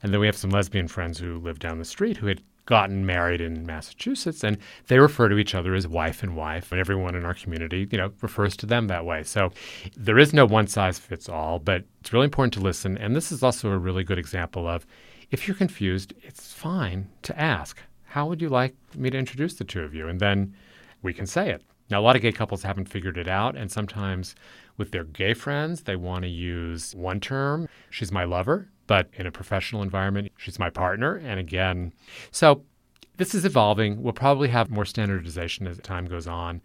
[0.00, 3.04] And then we have some lesbian friends who live down the street who had gotten
[3.04, 7.16] married in Massachusetts and they refer to each other as wife and wife and everyone
[7.16, 9.24] in our community, you know, refers to them that way.
[9.24, 9.50] So
[9.96, 13.32] there is no one size fits all, but it's really important to listen and this
[13.32, 14.86] is also a really good example of
[15.32, 19.64] if you're confused, it's fine to ask, how would you like me to introduce the
[19.64, 20.06] two of you?
[20.06, 20.54] And then
[21.00, 21.62] we can say it.
[21.90, 24.34] Now, a lot of gay couples haven't figured it out, and sometimes
[24.76, 29.26] with their gay friends, they want to use one term, she's my lover, but in
[29.26, 31.16] a professional environment, she's my partner.
[31.16, 31.94] And again,
[32.30, 32.62] so
[33.16, 34.02] this is evolving.
[34.02, 36.60] We'll probably have more standardization as time goes on.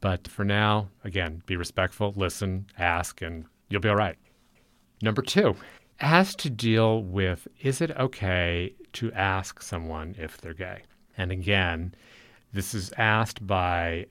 [0.00, 4.16] But for now, again, be respectful, listen, ask, and you'll be all right.
[5.00, 5.56] Number two
[6.02, 10.82] has to deal with is it okay to ask someone if they're gay?
[11.16, 11.94] And again,
[12.52, 14.06] this is asked by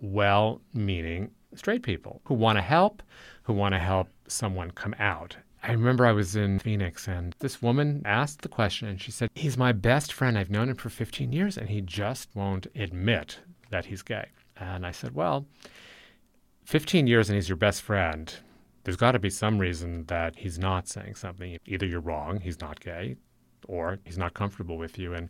[0.00, 3.02] well meaning straight people who want to help,
[3.42, 5.36] who want to help someone come out.
[5.62, 9.30] I remember I was in Phoenix and this woman asked the question and she said,
[9.34, 10.36] He's my best friend.
[10.36, 13.38] I've known him for 15 years and he just won't admit
[13.70, 14.26] that he's gay.
[14.56, 15.46] And I said, Well,
[16.64, 18.34] 15 years and he's your best friend.
[18.84, 21.58] There's got to be some reason that he's not saying something.
[21.66, 23.16] Either you're wrong, he's not gay,
[23.68, 25.14] or he's not comfortable with you.
[25.14, 25.28] And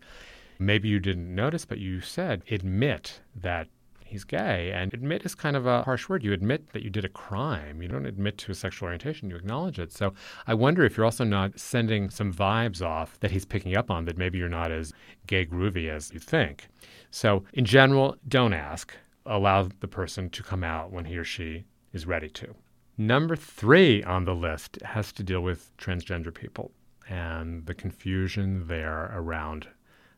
[0.59, 3.69] maybe you didn't notice, but you said, admit that
[4.13, 4.71] he's gay.
[4.73, 6.23] And admit is kind of a harsh word.
[6.23, 7.83] You admit that you did a crime.
[7.83, 9.93] You don't admit to a sexual orientation, you acknowledge it.
[9.93, 10.13] So
[10.47, 14.05] I wonder if you're also not sending some vibes off that he's picking up on
[14.05, 14.93] that maybe you're not as
[15.27, 16.69] gay groovy as you think.
[17.11, 18.95] So in general, don't ask.
[19.25, 22.55] Allow the person to come out when he or she is ready to.
[22.99, 26.73] Number three on the list has to deal with transgender people
[27.09, 29.69] and the confusion there around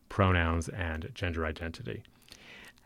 [0.08, 2.02] pronouns and gender identity.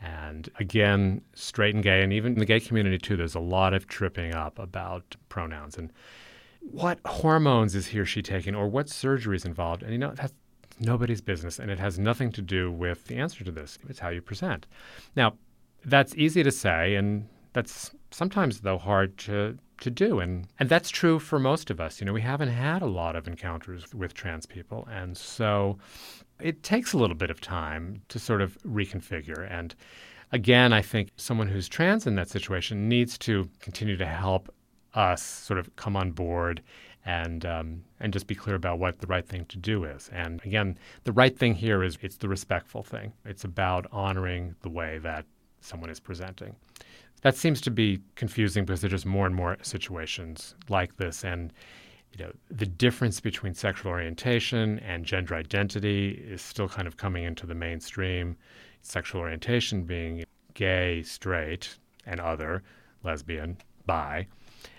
[0.01, 3.75] And again, straight and gay, and even in the gay community too, there's a lot
[3.75, 5.93] of tripping up about pronouns and
[6.61, 9.83] what hormones is he or she taking or what surgery is involved.
[9.83, 10.33] And you know, that's
[10.81, 13.79] nobody's business and it has nothing to do with the answer to this.
[13.89, 14.67] It's how you present.
[15.17, 15.35] Now,
[15.85, 20.91] that's easy to say and that's sometimes though hard to to do and and that's
[20.91, 24.15] true for most of us you know we haven't had a lot of encounters with
[24.15, 25.79] trans people and so
[26.41, 29.75] it takes a little bit of time to sort of reconfigure and
[30.33, 34.53] again, I think someone who's trans in that situation needs to continue to help
[34.95, 36.63] us sort of come on board
[37.05, 40.11] and um, and just be clear about what the right thing to do is.
[40.13, 43.13] And again, the right thing here is it's the respectful thing.
[43.25, 45.25] It's about honoring the way that
[45.61, 46.55] someone is presenting.
[47.23, 51.53] That seems to be confusing because there's just more and more situations like this, and
[52.17, 57.25] you know the difference between sexual orientation and gender identity is still kind of coming
[57.25, 58.37] into the mainstream.
[58.83, 61.77] Sexual orientation being gay, straight,
[62.07, 62.63] and other,
[63.03, 64.27] lesbian, bi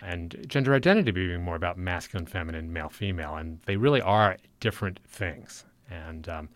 [0.01, 4.99] and gender identity being more about masculine, feminine, male, female, and they really are different
[5.07, 5.65] things.
[5.89, 6.49] And um,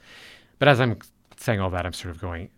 [0.59, 0.97] but as I'm
[1.37, 2.49] saying all that, I'm sort of going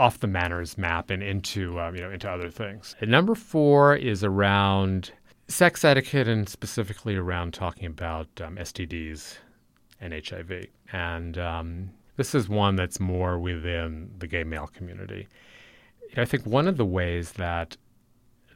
[0.00, 2.96] off the manners map and into um, you know into other things.
[3.00, 5.12] And number four is around
[5.46, 9.36] sex etiquette and specifically around talking about um, STDs
[10.00, 10.68] and HIV.
[10.92, 15.28] And um, this is one that's more within the gay male community.
[16.16, 17.76] I think one of the ways that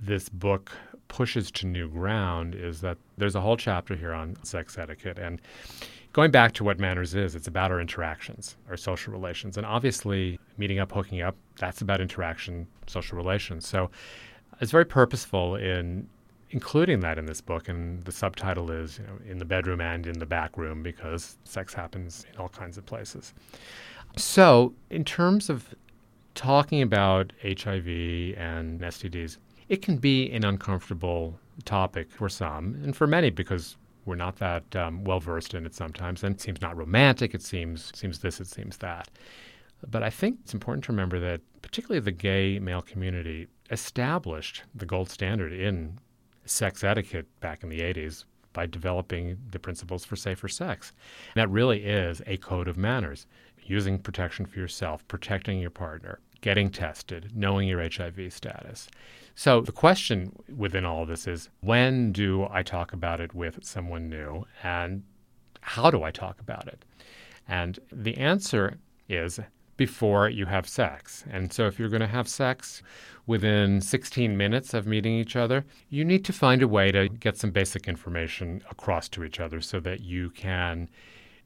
[0.01, 0.73] this book
[1.09, 5.19] pushes to new ground is that there's a whole chapter here on sex etiquette.
[5.19, 5.43] And
[6.15, 9.59] going back to what manners is, it's about our interactions, our social relations.
[9.59, 13.69] And obviously, meeting up, hooking up, that's about interaction, social relations.
[13.69, 13.91] So
[14.61, 16.09] it's very purposeful in
[16.51, 17.69] including that in this book.
[17.69, 21.37] And the subtitle is you know, In the Bedroom and in the Back Room because
[21.43, 23.35] sex happens in all kinds of places.
[24.17, 25.75] So, in terms of
[26.37, 27.89] talking about HIV
[28.39, 34.17] and STDs, it can be an uncomfortable topic for some, and for many because we're
[34.17, 37.35] not that um, well versed in it sometimes, and it seems not romantic.
[37.35, 39.09] It seems seems this, it seems that.
[39.91, 44.87] But I think it's important to remember that particularly the gay male community established the
[44.87, 45.99] gold standard in
[46.45, 50.93] sex etiquette back in the 80s by developing the principles for safer sex.
[51.35, 53.27] And that really is a code of manners
[53.63, 58.87] using protection for yourself, protecting your partner, getting tested, knowing your HIV status.
[59.35, 63.65] So the question within all of this is when do I talk about it with
[63.65, 65.05] someone new and
[65.63, 66.85] how do I talk about it?
[67.49, 68.77] And the answer
[69.09, 69.41] is
[69.79, 71.25] before you have sex.
[71.31, 72.83] And so if you're going to have sex
[73.27, 77.39] within 16 minutes of meeting each other, you need to find a way to get
[77.39, 80.91] some basic information across to each other so that you can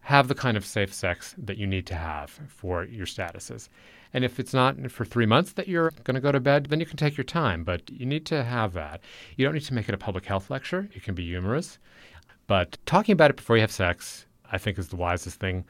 [0.09, 3.69] have the kind of safe sex that you need to have for your statuses.
[4.15, 6.81] And if it's not for three months that you're going to go to bed, then
[6.81, 7.63] you can take your time.
[7.63, 9.03] But you need to have that.
[9.37, 10.89] You don't need to make it a public health lecture.
[10.95, 11.79] It can be humorous.
[12.47, 15.67] But talking about it before you have sex, I think, is the wisest thing.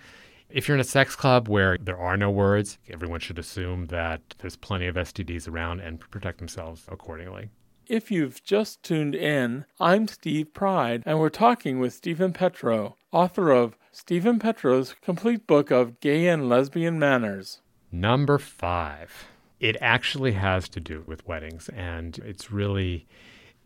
[0.48, 4.20] If you're in a sex club where there are no words, everyone should assume that
[4.38, 7.50] there's plenty of STDs around and protect themselves accordingly.
[7.88, 13.50] If you've just tuned in, I'm Steve Pride, and we're talking with Steven Petrow, author
[13.50, 17.62] of Steven Petrow's complete book of gay and lesbian manners.
[17.90, 19.26] Number five,
[19.58, 23.08] it actually has to do with weddings, and it's really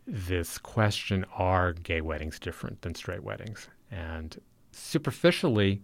[0.07, 3.69] this question are gay weddings different than straight weddings?
[3.91, 4.35] And
[4.71, 5.83] superficially,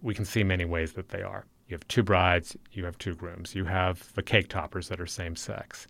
[0.00, 1.44] we can see many ways that they are.
[1.66, 5.06] You have two brides, you have two grooms, you have the cake toppers that are
[5.06, 5.88] same sex.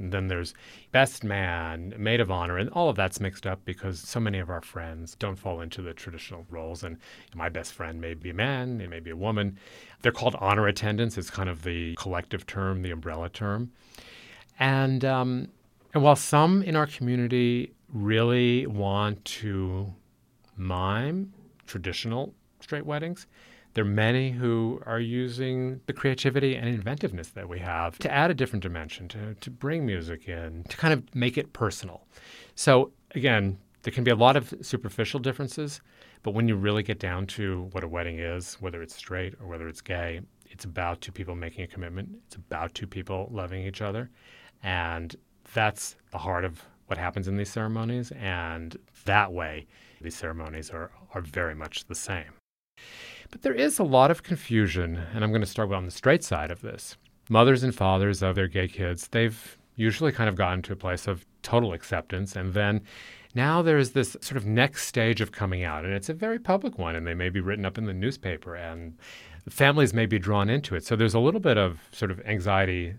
[0.00, 0.54] And then there's
[0.92, 4.50] best man, maid of honor, and all of that's mixed up because so many of
[4.50, 6.82] our friends don't fall into the traditional roles.
[6.82, 6.96] And
[7.34, 9.58] my best friend may be a man, it may be a woman.
[10.02, 11.18] They're called honor attendants.
[11.18, 13.70] It's kind of the collective term, the umbrella term.
[14.58, 15.48] And um,
[15.94, 19.92] and while some in our community really want to
[20.56, 21.32] mime
[21.66, 23.26] traditional straight weddings,
[23.74, 28.30] there are many who are using the creativity and inventiveness that we have to add
[28.30, 32.06] a different dimension, to, to bring music in, to kind of make it personal.
[32.54, 35.80] So, again, there can be a lot of superficial differences,
[36.22, 39.46] but when you really get down to what a wedding is, whether it's straight or
[39.46, 42.08] whether it's gay, it's about two people making a commitment.
[42.26, 44.10] It's about two people loving each other.
[44.62, 45.14] And
[45.54, 48.10] that's the heart of what happens in these ceremonies.
[48.12, 49.66] And that way,
[50.00, 52.32] these ceremonies are, are very much the same.
[53.30, 56.24] But there is a lot of confusion, and I'm going to start on the straight
[56.24, 56.96] side of this.
[57.28, 61.06] Mothers and fathers of their gay kids, they've usually kind of gotten to a place
[61.06, 62.82] of total acceptance, and then
[63.34, 66.76] now there's this sort of next stage of coming out, and it's a very public
[66.78, 68.98] one, and they may be written up in the newspaper, and
[69.48, 70.84] families may be drawn into it.
[70.84, 72.94] So there's a little bit of sort of anxiety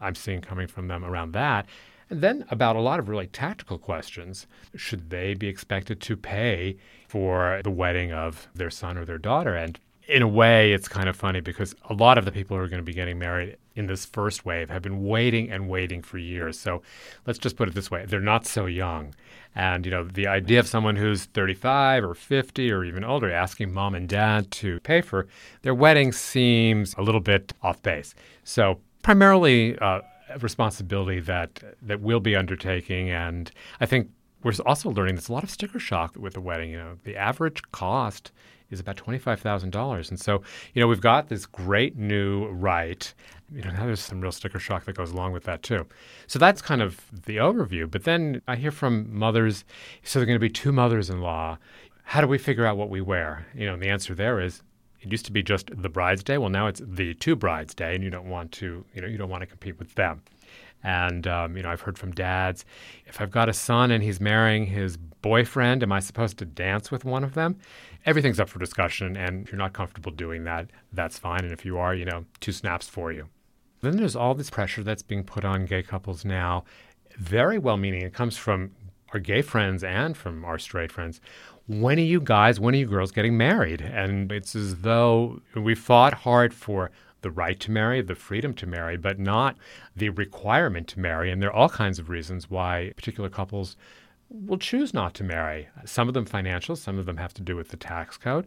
[0.00, 1.66] I'm seeing coming from them around that.
[2.08, 4.46] And then about a lot of really tactical questions.
[4.76, 6.76] Should they be expected to pay
[7.08, 9.56] for the wedding of their son or their daughter?
[9.56, 12.62] And in a way, it's kind of funny because a lot of the people who
[12.62, 16.00] are going to be getting married in this first wave have been waiting and waiting
[16.00, 16.58] for years.
[16.58, 16.82] So
[17.26, 19.14] let's just put it this way they're not so young.
[19.54, 23.72] And, you know, the idea of someone who's 35 or 50 or even older asking
[23.72, 25.26] mom and dad to pay for
[25.62, 28.14] their wedding seems a little bit off base.
[28.44, 30.02] So primarily uh,
[30.40, 34.10] responsibility that that we'll be undertaking, and I think
[34.42, 36.70] we're also learning there's a lot of sticker shock with the wedding.
[36.70, 38.32] You know, the average cost
[38.70, 40.08] is about $25,000.
[40.08, 40.42] And so,
[40.74, 43.12] you know, we've got this great new right.
[43.52, 45.86] You know, now there's some real sticker shock that goes along with that too.
[46.26, 47.90] So that's kind of the overview.
[47.90, 49.64] But then I hear from mothers,
[50.02, 51.58] so there are going to be two mothers in law.
[52.02, 53.46] How do we figure out what we wear?
[53.54, 54.62] You know, and the answer there is
[55.00, 56.38] it used to be just the bride's day.
[56.38, 59.18] Well, now it's the two brides day, and you don't want to, you know, you
[59.18, 60.22] don't want to compete with them.
[60.82, 62.64] And um, you know, I've heard from dads,
[63.06, 66.90] if I've got a son and he's marrying his boyfriend, am I supposed to dance
[66.90, 67.58] with one of them?
[68.04, 71.40] Everything's up for discussion, and if you're not comfortable doing that, that's fine.
[71.40, 73.28] And if you are, you know, two snaps for you.
[73.80, 76.64] Then there's all this pressure that's being put on gay couples now.
[77.16, 78.02] Very well meaning.
[78.02, 78.70] It comes from
[79.12, 81.20] our gay friends and from our straight friends.
[81.66, 83.80] When are you guys, when are you girls getting married?
[83.80, 86.90] And it's as though we fought hard for
[87.22, 89.56] the right to marry, the freedom to marry, but not
[89.96, 91.30] the requirement to marry.
[91.30, 93.76] And there are all kinds of reasons why particular couples
[94.28, 95.68] will choose not to marry.
[95.84, 98.46] Some of them financial, some of them have to do with the tax code.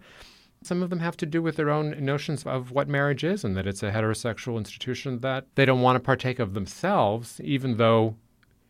[0.62, 3.56] Some of them have to do with their own notions of what marriage is and
[3.56, 8.16] that it's a heterosexual institution that they don't want to partake of themselves, even though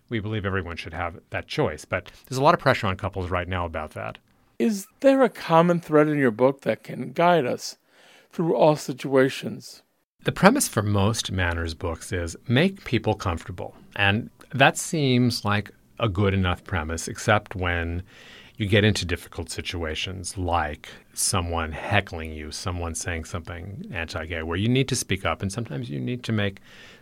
[0.10, 1.86] we believe everyone should have that choice.
[1.86, 4.17] But there's a lot of pressure on couples right now about that.
[4.58, 7.78] Is there a common thread in your book that can guide us
[8.32, 9.84] through all situations?
[10.24, 13.76] The premise for most manners books is make people comfortable.
[13.95, 18.04] And that seems like a good enough premise, except when
[18.58, 24.58] you get into difficult situations like someone heckling you, someone saying something anti gay, where
[24.58, 26.60] you need to speak up, and sometimes you need to make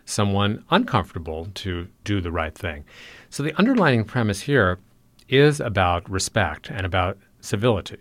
[0.08, 2.84] someone uncomfortable to do the right thing.
[3.28, 4.78] So the underlying premise here
[5.28, 7.98] is about respect and about civility.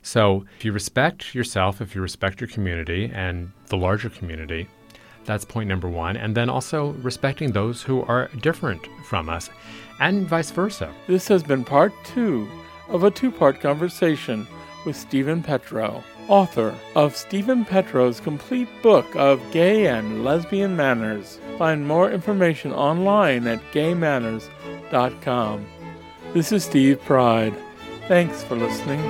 [0.00, 4.68] So if you respect yourself, if you respect your community and the larger community,
[5.24, 6.16] that's point number one.
[6.16, 9.50] And then also respecting those who are different from us
[10.00, 10.92] and vice versa.
[11.06, 12.48] This has been part two
[12.88, 14.46] of a two part conversation
[14.84, 21.38] with Steven Petrow, author of Steven Petrow's complete book of gay and lesbian manners.
[21.58, 25.66] Find more information online at gaymanners.com.
[26.32, 27.54] This is Steve Pride.
[28.08, 29.00] Thanks for listening.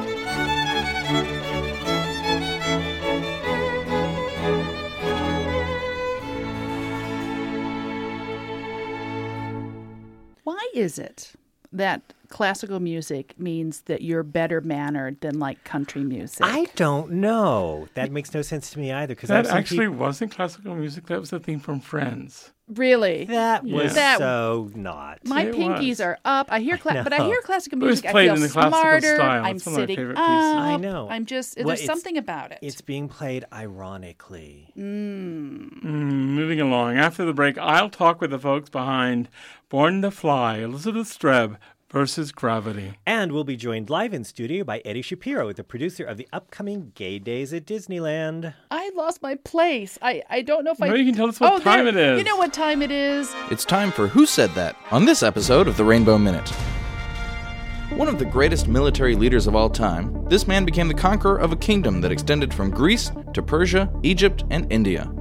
[10.45, 11.33] Why is it
[11.73, 12.03] that
[12.35, 16.41] classical music means that you're better mannered than like country music?
[16.45, 17.89] I don't know.
[17.95, 19.15] That makes no sense to me either.
[19.15, 21.07] Because That actually wasn't classical music.
[21.07, 22.51] That was a theme from Friends.
[22.69, 23.25] really.
[23.27, 25.21] that was That- so not.
[25.27, 26.01] my It pinkies was.
[26.01, 26.49] are up.
[26.51, 28.07] I hear, cla- but I hear classical It was music.
[28.17, 29.15] I feel in the classical smarter.
[29.17, 29.45] style.
[29.45, 30.25] I'm It's one of my sitting favorite up.
[30.27, 30.57] pieces.
[30.73, 31.09] I know.
[31.11, 31.57] I'm just.
[31.59, 32.59] Well, there's something about it.
[32.63, 34.73] It's being played ironically.
[34.77, 36.97] Mm, moving along.
[36.99, 39.29] After the break, I'll talk with the folks behind
[39.69, 41.57] Born to Fly, Elizabeth Streb
[41.95, 42.99] versus Gravity.
[43.07, 46.91] And we'll be joined live in studio by Eddie Shapiro, the producer of the upcoming
[46.97, 48.53] Gay Days at Disneyland.
[48.69, 49.97] I lost my place.
[50.03, 50.89] I, I don't know if I.
[50.89, 52.19] Maybe you can tell us what oh, time there- it is.
[52.19, 53.33] You know what time it is?
[53.49, 56.49] It's time for Who Said That on this episode of the Rainbow Minute.
[57.91, 61.53] One of the greatest military leaders of all time, this man became the conqueror of
[61.53, 65.13] a kingdom that extended from Greece to Persia, Egypt, and India.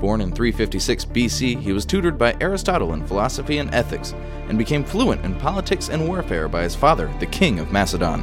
[0.00, 4.14] Born in 356 BC, he was tutored by Aristotle in philosophy and ethics,
[4.48, 8.22] and became fluent in politics and warfare by his father, the king of Macedon.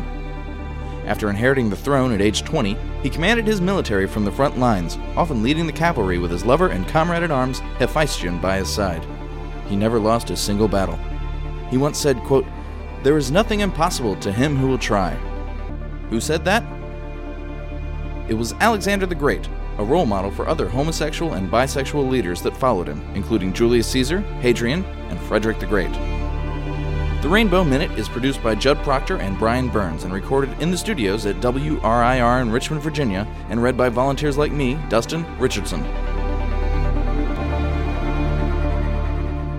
[1.06, 4.98] After inheriting the throne at age 20, he commanded his military from the front lines,
[5.16, 9.06] often leading the cavalry with his lover and comrade at arms, Hephaestion, by his side.
[9.68, 11.00] He never lost a single battle.
[11.70, 12.46] He once said, quote,
[13.04, 15.14] There is nothing impossible to him who will try.
[16.10, 16.64] Who said that?
[18.28, 22.58] It was Alexander the Great, a role model for other homosexual and bisexual leaders that
[22.58, 25.94] followed him, including Julius Caesar, Hadrian, and Frederick the Great.
[27.22, 30.78] The Rainbow Minute is produced by Judd Proctor and Brian Burns and recorded in the
[30.78, 35.84] studios at WRIR in Richmond, Virginia, and read by volunteers like me, Dustin Richardson.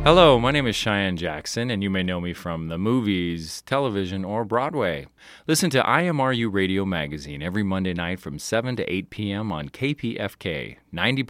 [0.05, 4.25] Hello, my name is Cheyenne Jackson, and you may know me from the movies, television,
[4.25, 5.07] or Broadway.
[5.47, 9.53] Listen to IMRU Radio Magazine every Monday night from 7 to 8 p.m.
[9.53, 11.27] on KPFK, 90.7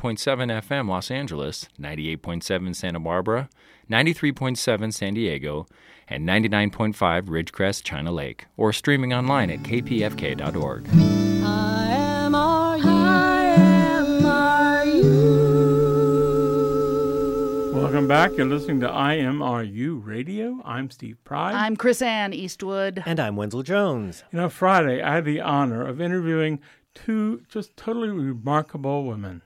[0.62, 3.48] FM Los Angeles, 98.7 Santa Barbara,
[3.90, 5.66] 93.7 San Diego,
[6.06, 10.86] and 99.5 Ridgecrest China Lake, or streaming online at kpfk.org.
[18.08, 18.38] Back.
[18.38, 20.62] You're listening to IMRU Radio.
[20.64, 21.54] I'm Steve Pride.
[21.54, 23.02] I'm Chris Ann Eastwood.
[23.04, 24.24] And I'm Wenzel Jones.
[24.32, 26.60] You know, Friday, I had the honor of interviewing
[26.94, 29.42] two just totally remarkable women.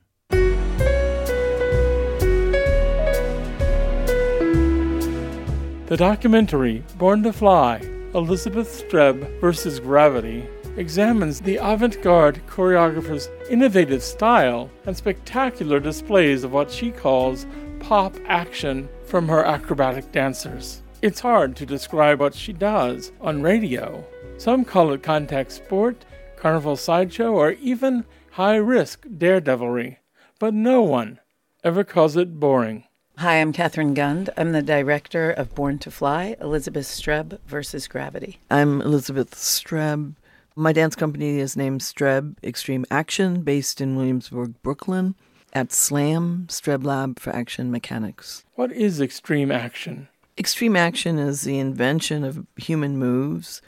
[5.89, 7.79] The documentary Born to Fly
[8.15, 10.47] Elizabeth Streb versus Gravity
[10.77, 17.45] examines the avant garde choreographer's innovative style and spectacular displays of what she calls
[17.83, 20.83] pop action from her acrobatic dancers.
[21.03, 24.05] It's hard to describe what she does on radio.
[24.39, 26.05] Some call it contact sport,
[26.37, 29.99] carnival sideshow, or even high risk daredevilry,
[30.39, 31.19] but no one
[31.65, 32.85] ever calls it boring.
[33.19, 34.31] Hi, I'm Catherine Gund.
[34.37, 38.39] I'm the director of Born to Fly, Elizabeth Streb versus Gravity.
[38.51, 40.15] I'm Elizabeth Streb.
[40.55, 45.15] My dance company is named Streb Extreme Action, based in Williamsburg, Brooklyn,
[45.53, 48.45] at SLAM, Streb Lab for Action Mechanics.
[48.55, 50.09] What is extreme action?
[50.39, 53.61] Extreme action is the invention of human moves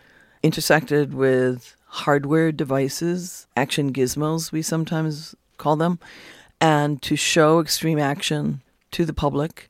[0.43, 5.99] intersected with hardware devices, action gizmos, we sometimes call them,
[6.61, 9.69] and to show extreme action to the public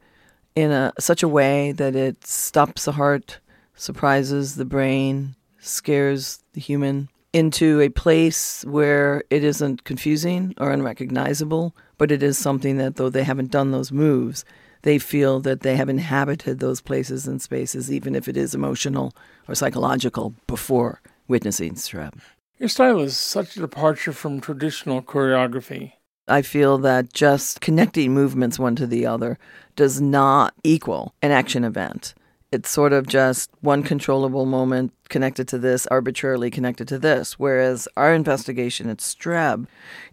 [0.55, 3.41] in a, such a way that it stops the heart,
[3.75, 11.75] surprises the brain, scares the human into a place where it isn't confusing or unrecognizable,
[11.99, 14.45] but it is something that, though they haven't done those moves,
[14.83, 19.15] they feel that they have inhabited those places and spaces, even if it is emotional
[19.49, 22.15] or psychological, before witnessing Streb.
[22.59, 25.93] Your style is such a departure from traditional choreography.
[26.29, 29.39] I feel that just connecting movements one to the other
[29.77, 32.15] does not equal an action event.
[32.55, 37.37] It's sort of just one controllable moment connected to this, arbitrarily connected to this.
[37.37, 39.67] Whereas our investigation at Streb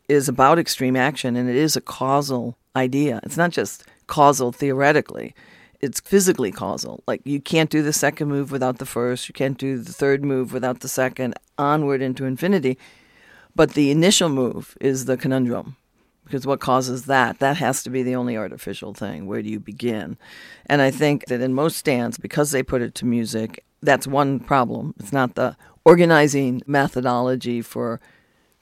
[0.10, 3.20] is about extreme action and it is a causal idea.
[3.22, 5.36] It's not just causal theoretically,
[5.82, 7.04] it's physically causal.
[7.06, 10.26] Like you can't do the second move without the first, you can't do the third
[10.26, 12.76] move without the second, onward into infinity.
[13.56, 15.76] But the initial move is the conundrum
[16.32, 17.40] because what causes that?
[17.40, 19.28] That has to be the only artificial thing.
[19.28, 20.18] Where do you begin?
[20.66, 24.40] And I think that in most stands, because they put it to music, that's one
[24.40, 24.96] problem.
[24.98, 28.00] It's not the organizing methodology for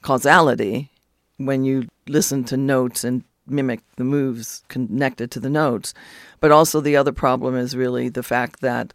[0.02, 0.90] causality
[1.36, 5.94] when you listen to notes and mimic the moves connected to the notes.
[6.40, 8.92] But also, the other problem is really the fact that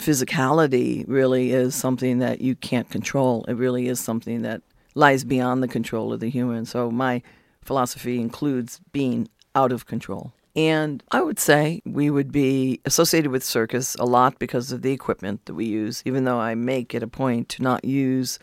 [0.00, 3.44] physicality really is something that you can't control.
[3.46, 4.62] It really is something that
[4.96, 6.64] lies beyond the control of the human.
[6.64, 7.22] So, my
[7.66, 10.32] philosophy includes being out of control.
[10.54, 14.92] And I would say we would be associated with circus a lot because of the
[14.92, 18.38] equipment that we use, even though I make it a point to not use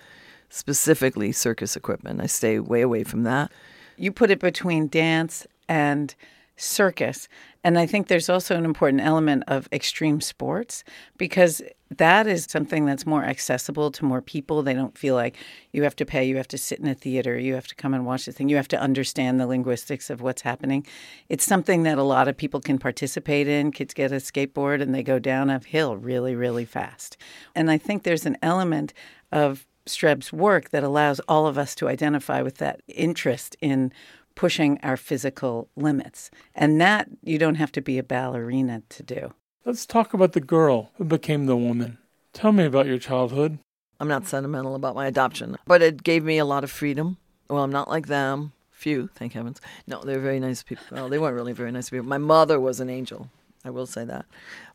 [0.50, 2.22] specifically circus equipment.
[2.22, 3.52] I stay way away from that.
[3.98, 6.14] You put it between dance and
[6.56, 7.28] circus.
[7.64, 10.84] And I think there's also an important element of extreme sports
[11.18, 11.62] because
[11.98, 14.62] that is something that's more accessible to more people.
[14.62, 15.38] They don't feel like
[15.72, 17.94] you have to pay, you have to sit in a theater, you have to come
[17.94, 20.86] and watch the thing, you have to understand the linguistics of what's happening.
[21.30, 23.72] It's something that a lot of people can participate in.
[23.72, 27.18] Kids get a skateboard and they go down a hill really, really fast.
[27.56, 28.94] And I think there's an element
[29.32, 33.92] of Streb's work that allows all of us to identify with that interest in
[34.36, 36.32] pushing our physical limits.
[36.56, 39.34] And that you don't have to be a ballerina to do.
[39.66, 41.98] Let's talk about the girl who became the woman.
[42.34, 43.60] Tell me about your childhood.
[44.00, 47.18] I'm not sentimental about my adoption, but it gave me a lot of freedom.
[47.50, 48.52] Well, I'm not like them.
[48.72, 49.62] Few, thank heavens.
[49.88, 50.84] No, they're very nice people.
[50.92, 52.06] Well, they weren't really very nice people.
[52.06, 53.30] My mother was an angel.
[53.64, 54.26] I will say that.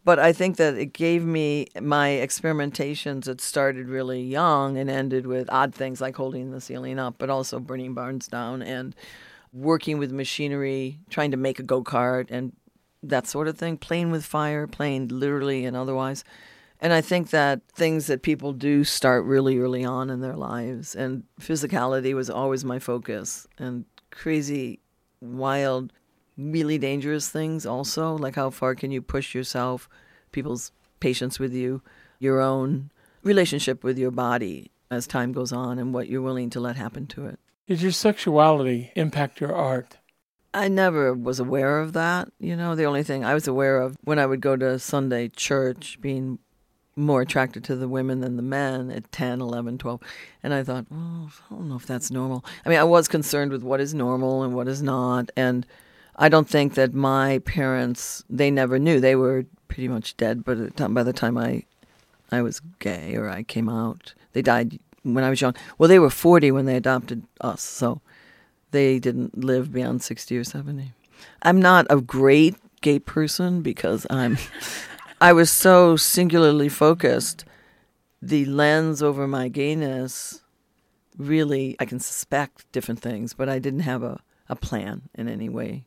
[0.04, 5.26] But I think that it gave me my experimentations that started really young and ended
[5.26, 8.94] with odd things like holding the ceiling up, but also burning barns down and
[9.52, 12.52] working with machinery, trying to make a go kart and
[13.02, 16.24] that sort of thing, playing with fire, playing literally and otherwise.
[16.80, 20.94] And I think that things that people do start really early on in their lives.
[20.94, 23.46] And physicality was always my focus.
[23.58, 24.80] And crazy,
[25.20, 25.92] wild,
[26.36, 28.16] really dangerous things also.
[28.16, 29.88] Like how far can you push yourself,
[30.30, 30.70] people's
[31.00, 31.82] patience with you,
[32.20, 32.90] your own
[33.22, 37.06] relationship with your body as time goes on, and what you're willing to let happen
[37.06, 37.38] to it.
[37.68, 39.98] Did your sexuality impact your art?
[40.54, 42.32] I never was aware of that.
[42.40, 45.28] You know, the only thing I was aware of when I would go to Sunday
[45.28, 46.38] church, being
[46.96, 50.00] more attracted to the women than the men at 10, 11, 12.
[50.42, 52.42] And I thought, oh, I don't know if that's normal.
[52.64, 55.30] I mean, I was concerned with what is normal and what is not.
[55.36, 55.66] And
[56.16, 58.98] I don't think that my parents, they never knew.
[58.98, 61.64] They were pretty much dead by the time, by the time I,
[62.32, 64.14] I was gay or I came out.
[64.32, 64.80] They died
[65.14, 65.54] when I was young.
[65.76, 68.00] Well, they were 40 when they adopted us, so
[68.70, 70.92] they didn't live beyond 60 or 70.
[71.42, 74.38] I'm not a great gay person because I'm
[75.20, 77.44] I was so singularly focused.
[78.22, 80.42] The lens over my gayness
[81.18, 85.48] really I can suspect different things, but I didn't have a, a plan in any
[85.48, 85.84] way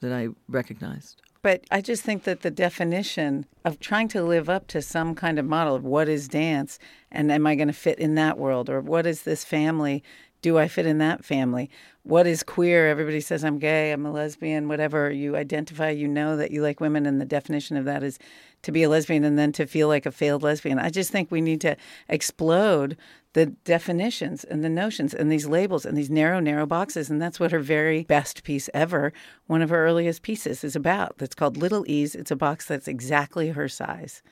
[0.00, 1.22] that I recognized.
[1.42, 5.38] But I just think that the definition of trying to live up to some kind
[5.38, 6.78] of model of what is dance
[7.10, 10.02] and am I going to fit in that world or what is this family?
[10.40, 11.68] Do I fit in that family?
[12.04, 12.88] What is queer?
[12.88, 16.80] Everybody says I'm gay, I'm a lesbian, whatever you identify, you know that you like
[16.80, 18.18] women, and the definition of that is
[18.62, 20.78] to be a lesbian and then to feel like a failed lesbian.
[20.78, 21.76] I just think we need to
[22.08, 22.96] explode
[23.34, 27.10] the definitions and the notions and these labels and these narrow, narrow boxes.
[27.10, 29.12] And that's what her very best piece ever,
[29.46, 31.18] one of her earliest pieces, is about.
[31.18, 32.14] That's called Little Ease.
[32.14, 34.22] It's a box that's exactly her size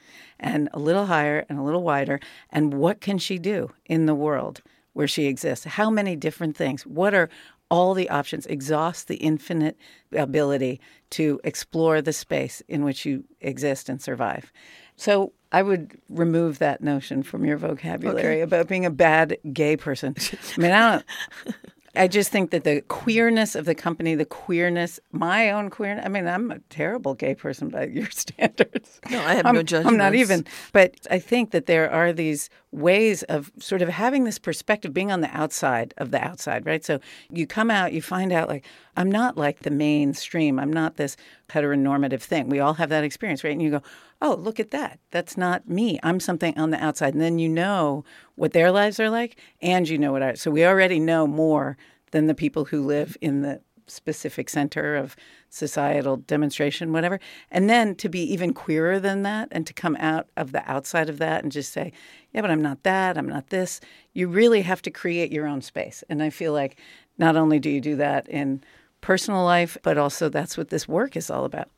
[0.40, 2.20] and a little higher and a little wider.
[2.50, 4.62] And what can she do in the world?
[4.96, 5.66] Where she exists.
[5.66, 6.86] How many different things?
[6.86, 7.28] What are
[7.70, 9.76] all the options, exhaust the infinite
[10.12, 10.80] ability
[11.10, 14.52] to explore the space in which you exist and survive.
[14.96, 18.40] So I would remove that notion from your vocabulary Okay.
[18.40, 20.14] about being a bad gay person.
[20.56, 21.04] I mean, I don't.
[21.96, 26.04] I just think that the queerness of the company, the queerness, my own queerness.
[26.04, 29.00] I mean, I'm a terrible gay person by your standards.
[29.10, 29.92] No, I have I'm, no judgment.
[29.92, 30.44] I'm not even.
[30.72, 35.10] But I think that there are these ways of sort of having this perspective, being
[35.10, 36.84] on the outside of the outside, right?
[36.84, 37.00] So
[37.30, 38.66] you come out, you find out, like,
[38.96, 40.58] I'm not like the mainstream.
[40.58, 41.16] I'm not this
[41.48, 42.48] heteronormative thing.
[42.48, 43.52] We all have that experience, right?
[43.52, 43.82] And you go,
[44.20, 45.00] oh, look at that.
[45.10, 45.98] That's not me.
[46.02, 47.14] I'm something on the outside.
[47.14, 48.04] And then you know
[48.34, 50.42] what their lives are like, and you know what ours.
[50.42, 51.76] So we already know more
[52.10, 55.16] than the people who live in the specific center of
[55.48, 57.20] societal demonstration, whatever.
[57.50, 61.08] And then to be even queerer than that and to come out of the outside
[61.08, 61.92] of that and just say,
[62.36, 63.80] yeah, but I'm not that, I'm not this.
[64.12, 66.04] You really have to create your own space.
[66.10, 66.78] And I feel like
[67.16, 68.62] not only do you do that in
[69.00, 71.70] personal life, but also that's what this work is all about.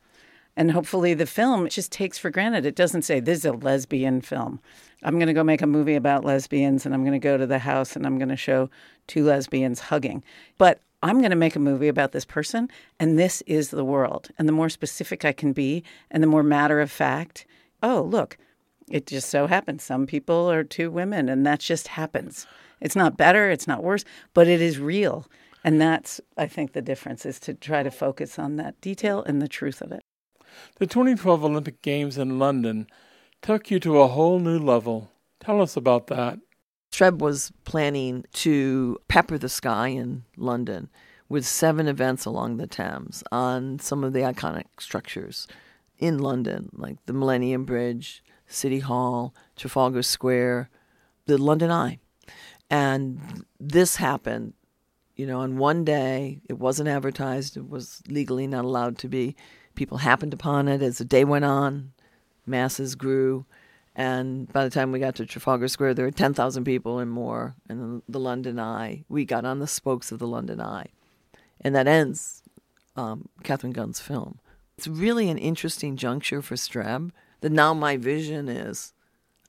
[0.56, 2.66] And hopefully the film just takes for granted.
[2.66, 4.58] It doesn't say this is a lesbian film.
[5.04, 7.46] I'm going to go make a movie about lesbians and I'm going to go to
[7.46, 8.68] the house and I'm going to show
[9.06, 10.24] two lesbians hugging.
[10.58, 14.30] But I'm going to make a movie about this person and this is the world.
[14.36, 17.46] And the more specific I can be and the more matter of fact,
[17.80, 18.36] oh, look,
[18.90, 22.46] it just so happens some people are two women and that just happens.
[22.80, 25.26] It's not better, it's not worse, but it is real.
[25.64, 29.42] And that's, I think, the difference is to try to focus on that detail and
[29.42, 30.00] the truth of it.
[30.78, 32.86] The 2012 Olympic Games in London
[33.42, 35.10] took you to a whole new level.
[35.40, 36.38] Tell us about that.
[36.92, 40.88] Streb was planning to pepper the sky in London
[41.28, 45.46] with seven events along the Thames on some of the iconic structures
[45.98, 50.70] in London, like the Millennium Bridge, City Hall, Trafalgar Square,
[51.26, 51.98] the London Eye.
[52.70, 54.54] And this happened,
[55.16, 56.40] you know, on one day.
[56.48, 59.36] It wasn't advertised, it was legally not allowed to be.
[59.74, 61.92] People happened upon it as the day went on,
[62.46, 63.46] masses grew.
[63.94, 67.54] And by the time we got to Trafalgar Square, there were 10,000 people and more.
[67.68, 70.86] And the London Eye, we got on the spokes of the London Eye.
[71.60, 72.42] And that ends
[72.96, 74.38] um, Catherine Gund's film.
[74.76, 77.10] It's really an interesting juncture for Streb
[77.40, 78.92] that now my vision is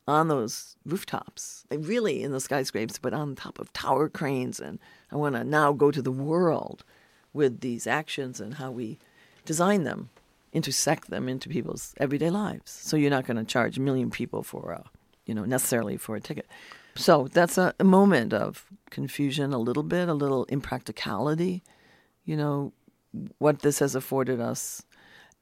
[0.07, 4.59] on those rooftops, like really in the skyscrapers, but on top of tower cranes.
[4.59, 4.79] And
[5.11, 6.83] I want to now go to the world
[7.31, 8.97] with these actions and how we
[9.45, 10.09] design them,
[10.51, 12.71] intersect them into people's everyday lives.
[12.71, 14.83] So you're not going to charge a million people for a,
[15.25, 16.47] you know, necessarily for a ticket.
[16.95, 21.63] So that's a, a moment of confusion, a little bit, a little impracticality,
[22.25, 22.73] you know,
[23.37, 24.83] what this has afforded us.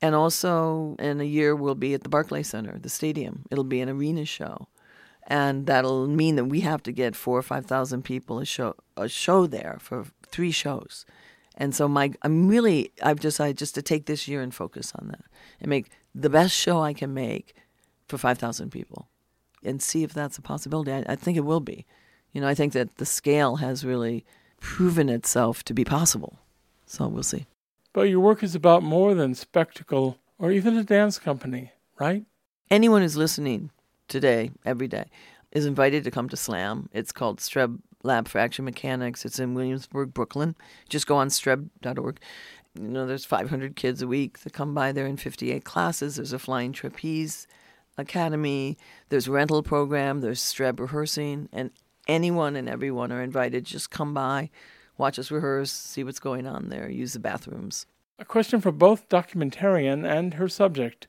[0.02, 3.46] And also, in a year, we'll be at the Barclay Center, the stadium.
[3.50, 4.68] It'll be an arena show.
[5.26, 9.10] And that'll mean that we have to get four or 5,000 people a show, a
[9.10, 11.06] show there for three shows.
[11.58, 15.08] And so my I'm really I've decided just to take this year and focus on
[15.08, 15.26] that
[15.60, 17.56] and make the best show I can make
[18.08, 19.08] for 5,000 people
[19.64, 20.92] and see if that's a possibility.
[20.92, 21.86] I, I think it will be.
[22.32, 24.24] You know, I think that the scale has really
[24.62, 26.40] proven itself to be possible.
[26.86, 27.48] So we'll see.
[27.98, 32.26] But your work is about more than spectacle or even a dance company, right?
[32.70, 33.72] Anyone who's listening
[34.08, 35.06] today, every day,
[35.52, 36.90] is invited to come to SLAM.
[36.94, 39.26] It's called Streb Lab for Action Mechanics.
[39.26, 40.56] It's in Williamsburg, Brooklyn.
[40.88, 42.20] Just go on streb.org.
[42.80, 46.18] You know, there's 500 kids a week that come by there in 58 classes.
[46.18, 47.48] There's a flying trapeze
[47.98, 48.78] academy.
[49.10, 50.22] There's rental program.
[50.22, 51.72] There's Streb rehearsing, and
[52.08, 53.66] anyone and everyone are invited.
[53.66, 54.52] Just come by,
[54.98, 57.86] watch us rehearse, see what's going on there, use the bathrooms.
[58.20, 61.08] A question for both documentarian and her subject.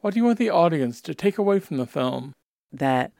[0.00, 2.32] What do you want the audience to take away from the film?
[2.72, 3.12] That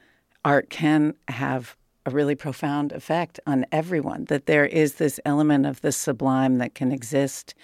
[0.44, 5.80] art can have a really profound effect on everyone, that there is this element of
[5.82, 7.54] the sublime that can exist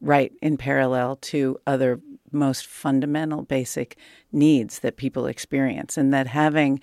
[0.00, 3.96] right in parallel to other most fundamental basic
[4.30, 6.78] needs that people experience, and that having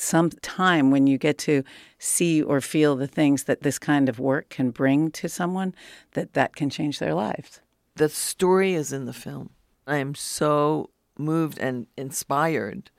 [0.00, 1.62] some time when you get to
[1.98, 5.74] see or feel the things that this kind of work can bring to someone
[6.12, 7.60] that that can change their lives
[7.96, 9.50] The story is in the film.
[9.86, 12.90] I am so moved and inspired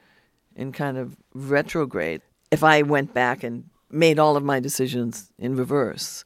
[0.56, 2.22] in kind of retrograde.
[2.52, 6.24] If I went back and made all of my decisions in reverse,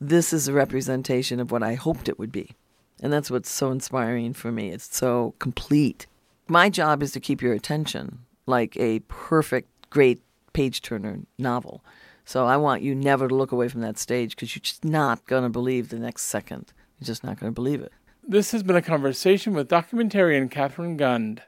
[0.00, 2.52] this is a representation of what I hoped it would be.
[3.00, 4.70] And that's what's so inspiring for me.
[4.70, 6.06] It's so complete.
[6.48, 10.22] My job is to keep your attention like a perfect, great
[10.52, 11.84] page turner novel.
[12.24, 15.26] So I want you never to look away from that stage because you're just not
[15.26, 16.72] going to believe the next second.
[16.98, 17.92] You're just not going to believe it.
[18.26, 21.42] This has been a conversation with documentarian Catherine Gund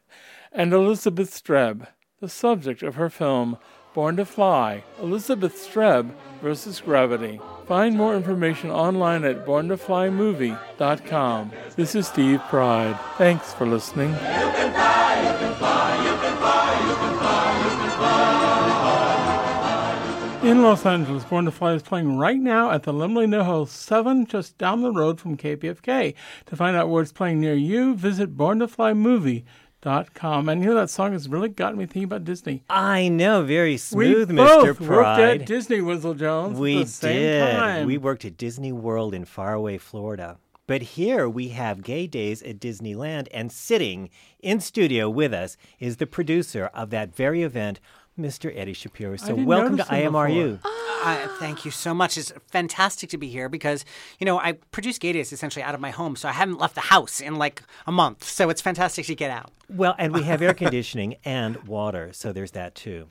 [0.52, 1.86] and Elizabeth Streb,
[2.20, 3.58] the subject of her film
[3.92, 7.40] Born to Fly Elizabeth Streb versus Gravity.
[7.66, 11.50] Find more information online at borntoflymovie.com.
[11.74, 12.96] This is Steve Pride.
[13.18, 14.14] Thanks for listening.
[20.50, 24.26] In Los Angeles, Born to Fly is playing right now at the Laemmle NoHo 7,
[24.26, 26.12] just down the road from KPFK.
[26.46, 30.48] To find out where it's playing near you, visit born to fly borntoflymovie.com.
[30.48, 32.64] And you know, that song has really gotten me thinking about Disney.
[32.68, 34.66] I know, very smooth, we Mr.
[34.66, 34.88] both Pride.
[34.88, 36.58] worked at Disney, Wenzel Jones.
[36.58, 37.56] We at the same did.
[37.56, 37.86] Time.
[37.86, 40.38] We worked at Disney World in faraway Florida.
[40.66, 45.96] But here we have Gay Days at Disneyland, and sitting in studio with us is
[45.96, 47.80] the producer of that very event,
[48.22, 48.52] Mr.
[48.56, 49.16] Eddie Shapiro.
[49.16, 50.60] So welcome to IMRU.
[51.02, 52.18] Uh, thank you so much.
[52.18, 53.84] It's fantastic to be here because,
[54.18, 56.74] you know, I produce Gay Days essentially out of my home, so I haven't left
[56.74, 58.24] the house in like a month.
[58.24, 59.50] So it's fantastic to get out.
[59.68, 63.08] Well, and we have air conditioning and water, so there's that too.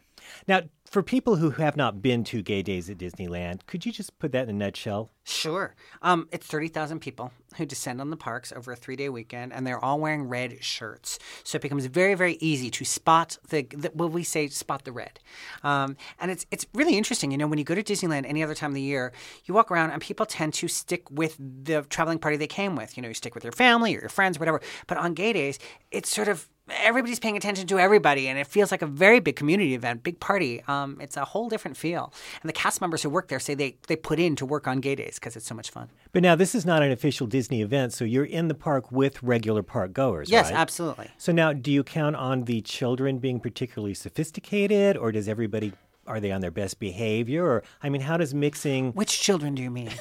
[0.47, 4.17] Now, for people who have not been to Gay Days at Disneyland, could you just
[4.17, 5.11] put that in a nutshell?
[5.23, 5.75] Sure.
[6.01, 9.67] Um, it's 30,000 people who descend on the parks over a three day weekend, and
[9.67, 11.19] they're all wearing red shirts.
[11.43, 14.91] So it becomes very, very easy to spot the, the what we say, spot the
[14.91, 15.19] red.
[15.63, 17.31] Um, and it's, it's really interesting.
[17.31, 19.13] You know, when you go to Disneyland any other time of the year,
[19.45, 22.97] you walk around and people tend to stick with the traveling party they came with.
[22.97, 24.61] You know, you stick with your family or your friends, or whatever.
[24.87, 25.59] But on gay days,
[25.91, 29.35] it's sort of everybody's paying attention to everybody, and it feels like a very big
[29.35, 30.61] community event, big party.
[30.67, 32.13] Um, it's a whole different feel.
[32.41, 34.79] And the cast members who work there say they, they put in to work on
[34.79, 35.89] gay days because it's so much fun.
[36.11, 39.21] But now this is not an official Disney event, so you're in the park with
[39.23, 40.55] regular park goers, Yes, right?
[40.59, 41.09] absolutely.
[41.17, 45.73] So now, do you count on the children being particularly sophisticated, or does everybody
[46.09, 47.45] are they on their best behavior?
[47.45, 48.91] Or I mean, how does mixing?
[48.93, 49.91] Which children do you mean?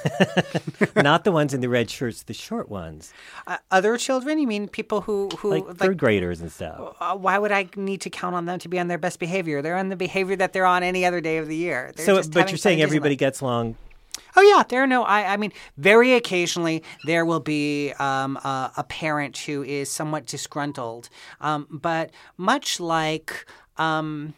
[0.96, 3.12] not the ones in the red shirts, the short ones,
[3.46, 4.38] Uh, other children?
[4.38, 6.96] You mean people who who like third graders and stuff.
[7.00, 9.62] uh, why would I need to count on them to be on their best behavior?
[9.62, 11.92] They're on the behavior that they're on any other day of the year.
[11.94, 13.76] They're So, but you're saying everybody gets along.
[14.36, 15.04] Oh yeah, there are no.
[15.04, 20.26] I, I mean, very occasionally there will be um, a, a parent who is somewhat
[20.26, 21.08] disgruntled,
[21.40, 23.46] um, but much like.
[23.76, 24.34] Um,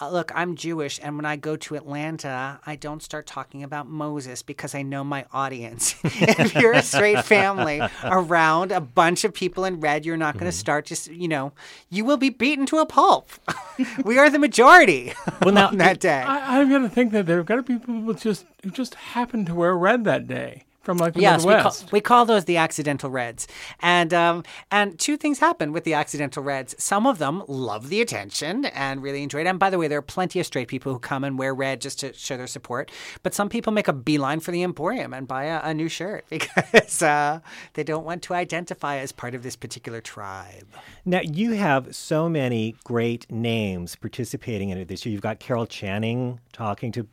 [0.00, 3.88] uh, look, I'm Jewish, and when I go to Atlanta, I don't start talking about
[3.88, 5.96] Moses because I know my audience.
[6.04, 10.50] if you're a straight family around a bunch of people in red, you're not going
[10.50, 11.52] to start just, you know,
[11.90, 13.30] you will be beaten to a pulp.
[14.04, 15.12] we are the majority
[15.42, 16.22] Well, now on that day.
[16.22, 18.70] I, I've got to think that there have got to be people who just who
[18.70, 22.26] just happen to wear red that day from like the Yes, we call, we call
[22.26, 23.48] those the accidental reds,
[23.80, 26.74] and um, and two things happen with the accidental reds.
[26.78, 29.46] Some of them love the attention and really enjoy it.
[29.46, 31.80] And by the way, there are plenty of straight people who come and wear red
[31.80, 32.90] just to show their support.
[33.22, 36.24] But some people make a beeline for the Emporium and buy a, a new shirt
[36.30, 37.40] because uh,
[37.74, 40.66] they don't want to identify as part of this particular tribe.
[41.04, 45.12] Now you have so many great names participating in it this year.
[45.12, 47.06] You've got Carol Channing talking to,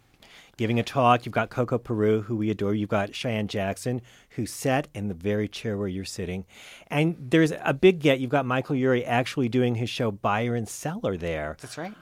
[0.62, 1.26] giving a talk.
[1.26, 2.76] You've got Coco Peru, who we adore.
[2.76, 4.00] You've got Cheyenne Jackson,
[4.36, 6.46] who sat in the very chair where you're sitting,
[6.86, 8.20] and there's a big get.
[8.20, 11.58] You've got Michael Urie actually doing his show Buyer and Cellar there.
[11.60, 11.96] That's right.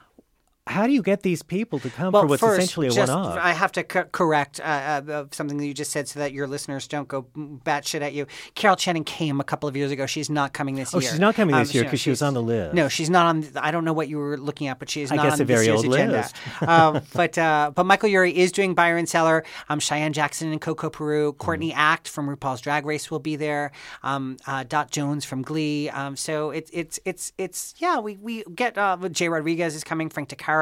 [0.70, 3.12] How do you get these people to come Well, for what's first, essentially a just-
[3.12, 3.36] one-off?
[3.38, 6.46] I have to co- correct uh, uh, something that you just said so that your
[6.46, 8.26] listeners don't go batshit at you.
[8.54, 10.06] Carol Channing came a couple of years ago.
[10.06, 11.10] She's not coming this Oh, year.
[11.10, 12.74] she's not coming this Um, year no, 'cause she was on the list.
[12.74, 13.46] No, she's not on.
[13.56, 15.40] I don't know what you were looking at, but she is I not guess on
[15.42, 16.16] a this very year's old agenda.
[16.18, 16.36] list.
[16.62, 19.44] um, but uh, but Michael Urie is doing Buyer and Cellar.
[19.68, 21.32] Um, Cheyenne Jackson and Coco Peru.
[21.32, 23.72] Courtney Act from RuPaul's Drag Race will be there.
[24.02, 25.88] Um, uh, Dot Jones from Glee.
[25.90, 27.98] Um, so it's it's it's it's yeah.
[27.98, 30.08] We we get uh, Jay Rodriguez is coming.
[30.10, 30.59] Frank DeCaro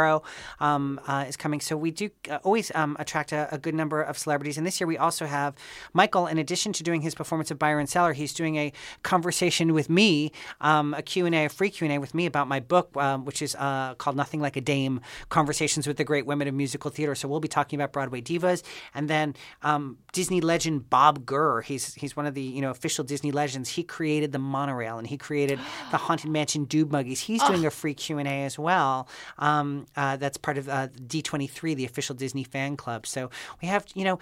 [0.61, 1.61] um, uh, is coming.
[1.61, 4.59] So we do uh, always um, attract a, a good number of celebrities.
[4.59, 5.55] And this year we also have
[5.93, 6.27] Michael.
[6.27, 8.73] In addition to doing his performance of Buyer and Cellar, he's doing a
[9.03, 12.27] conversation with me, um, a Q and A, a free Q and A with me
[12.27, 16.05] about my book, um, which is uh, called Nothing Like a Dame: Conversations with the
[16.05, 17.15] Great Women of Musical Theater.
[17.15, 18.63] So we'll be talking about Broadway divas,
[18.95, 21.63] and then um, Disney legend Bob Gurr.
[21.63, 23.69] He's he's one of the you know official Disney legends.
[23.71, 25.59] He created the monorail and he created
[25.91, 27.21] the Haunted Mansion Doom Buggies.
[27.21, 29.09] He's doing a free Q and A as well.
[29.39, 33.07] Um, uh, that's part of uh, D23, the official Disney fan club.
[33.07, 33.31] So
[33.63, 34.19] we have you know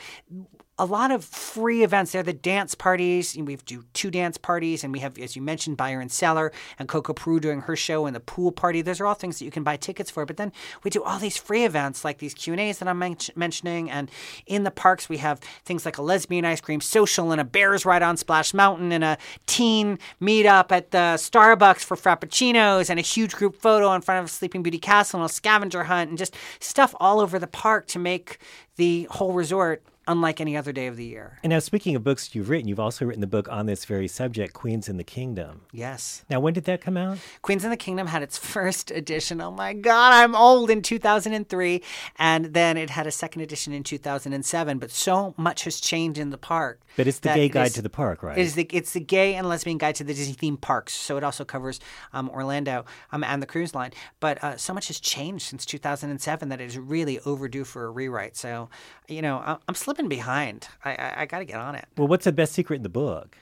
[0.79, 2.12] a lot of free events.
[2.12, 3.37] There the dance parties.
[3.37, 6.89] We do two dance parties, and we have, as you mentioned, Buyer and Cellar and
[6.89, 8.83] Coco Peru doing her show and the pool party.
[8.83, 10.27] Those are all things that you can buy tickets for.
[10.27, 10.53] But then
[10.85, 13.91] we do all these free events like these Q and A's that I'm men- mentioning,
[13.91, 14.11] and
[14.47, 17.87] in the parks we have things like a lesbian ice cream social and a Bears
[17.87, 19.16] ride on Splash Mountain and a
[19.47, 24.31] teen meetup at the Starbucks for frappuccinos and a huge group photo in front of
[24.31, 27.99] Sleeping Beauty Castle and a scavenger hunt and just stuff all over the park to
[27.99, 28.39] make
[28.77, 31.39] the whole resort unlike any other day of the year.
[31.43, 34.09] And now, speaking of books you've written, you've also written the book on this very
[34.09, 35.63] subject, Queens in the Kingdom.
[35.73, 36.25] Yes.
[36.31, 37.19] Now, when did that come out?
[37.43, 39.41] Queens in the Kingdom had its first edition.
[39.41, 41.83] Oh my God, I'm old in 2003.
[42.19, 44.79] And then it had a second edition in 2007.
[44.79, 46.81] But so much has changed in the park.
[46.97, 48.37] But it's the gay guide is- to the park, right?
[48.39, 50.93] It is the, it's the gay and lesbian guide to the Disney theme parks.
[50.95, 51.81] So it also covers
[52.13, 53.93] um, Orlando um, and the cruise line.
[54.21, 57.91] But uh, so much has changed since 2007 that it is really overdue for a
[57.91, 58.37] rewrite.
[58.37, 58.69] So,
[59.09, 60.68] you know, I- I'm slipping behind.
[60.84, 61.86] I, I, I got to get on it.
[61.97, 63.38] well, what's the best secret in the book?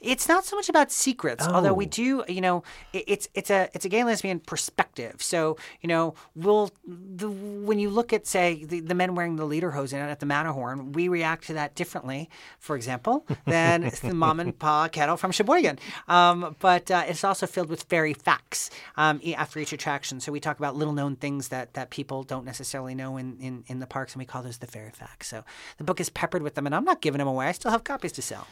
[0.00, 1.88] It's not so much about secrets, although we Oh.
[1.88, 2.62] do, you know,
[2.92, 5.22] it, it's it's a it's a gay and lesbian perspective.
[5.22, 9.44] So you know, we'll the, when you look at say the, the men wearing the
[9.46, 12.28] lederhosen at the Matterhorn, we react to that differently,
[12.58, 15.78] for example, than the mom and pa kettle from Sheboygan.
[16.08, 20.20] Um, but uh, it's also filled with fairy facts um, after each attraction.
[20.20, 23.64] So we talk about little known things that that people don't necessarily know in, in
[23.66, 25.28] in the parks, and we call those the fairy facts.
[25.28, 25.44] So
[25.78, 27.46] the book is peppered with them, and I'm not giving them away.
[27.46, 28.46] I still have copies to sell.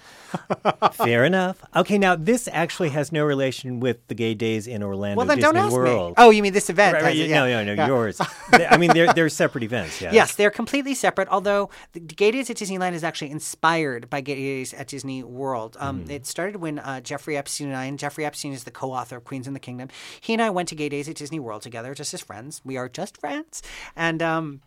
[0.92, 1.62] Fair enough.
[1.74, 5.38] Okay, now this actually has no relation with the gay days in Orlando Well, then
[5.38, 6.10] Disney don't ask World.
[6.10, 6.14] me.
[6.18, 6.94] Oh, you mean this event?
[6.94, 7.30] Right, right, it?
[7.30, 7.62] No, Yeah.
[7.62, 7.86] no, no, Yeah.
[7.86, 8.20] yours.
[8.52, 10.00] I mean, they're they're separate events.
[10.00, 10.12] Yeah.
[10.12, 11.28] Yes, they're completely separate.
[11.28, 15.76] Although the Gay Days at Disneyland is actually inspired by Gay Days at Disney World.
[15.80, 16.10] Um, Mm-hmm.
[16.10, 19.24] It started when uh, Jeffrey Epstein and I, and Jeffrey Epstein is the co-author of
[19.24, 19.88] Queens in the Kingdom.
[20.20, 22.60] He and I went to Gay Days at Disney World together, just as friends.
[22.64, 23.62] We are just friends,
[23.96, 24.22] and.
[24.22, 24.60] Um,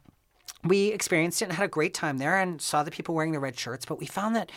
[0.63, 3.39] we experienced it and had a great time there and saw the people wearing the
[3.39, 4.51] red shirts, but we found that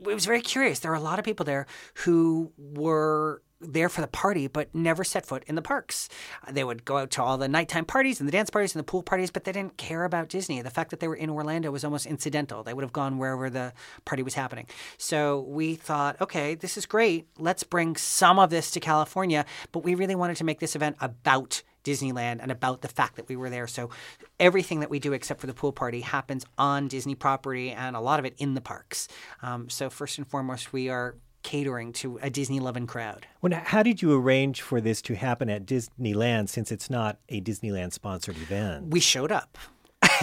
[0.00, 0.80] it was very curious.
[0.80, 1.66] There were a lot of people there
[2.04, 6.08] who were there for the party but never set foot in the parks.
[6.50, 8.90] They would go out to all the nighttime parties and the dance parties and the
[8.90, 10.62] pool parties, but they didn't care about Disney.
[10.62, 12.62] The fact that they were in Orlando was almost incidental.
[12.62, 13.72] They would have gone wherever the
[14.04, 14.66] party was happening.
[14.96, 17.28] So we thought, okay, this is great.
[17.38, 20.96] Let's bring some of this to California, but we really wanted to make this event
[21.00, 23.66] about Disneyland and about the fact that we were there.
[23.66, 23.90] So
[24.38, 28.00] everything that we do except for the pool party happens on Disney property and a
[28.00, 29.08] lot of it in the parks.
[29.42, 33.26] Um, so first and foremost, we are catering to a Disney loving crowd.
[33.40, 37.18] Well, now, how did you arrange for this to happen at Disneyland since it's not
[37.28, 38.88] a Disneyland sponsored event?
[38.88, 39.56] We showed up.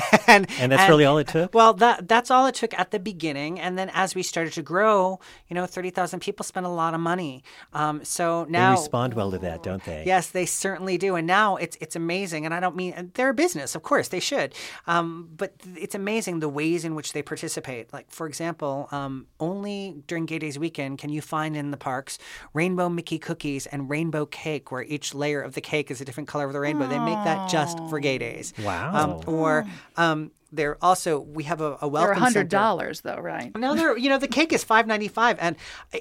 [0.28, 1.54] and, And that's really all it took?
[1.54, 4.62] Well, that that's all it took at the beginning, and then as we started to
[4.62, 7.44] grow, you know, thirty thousand people spend a lot of money.
[7.74, 10.04] Um, so now they respond well to that, don't they?
[10.06, 11.16] Yes, they certainly do.
[11.16, 12.46] And now it's it's amazing.
[12.46, 14.54] And I don't mean and they're a business, of course they should.
[14.86, 17.92] Um, but it's amazing the ways in which they participate.
[17.94, 22.18] Like for example, um, only during Gay Days weekend can you find in the parks
[22.54, 26.28] rainbow Mickey cookies and rainbow cake, where each layer of the cake is a different
[26.30, 26.88] color of the rainbow.
[26.88, 28.54] They make that just for Gay Days.
[28.64, 28.96] Wow.
[28.96, 33.56] Um, or um, they're also we have a, a They're hundred dollars though, right?
[33.58, 35.56] No, they're you know the cake is five ninety five, and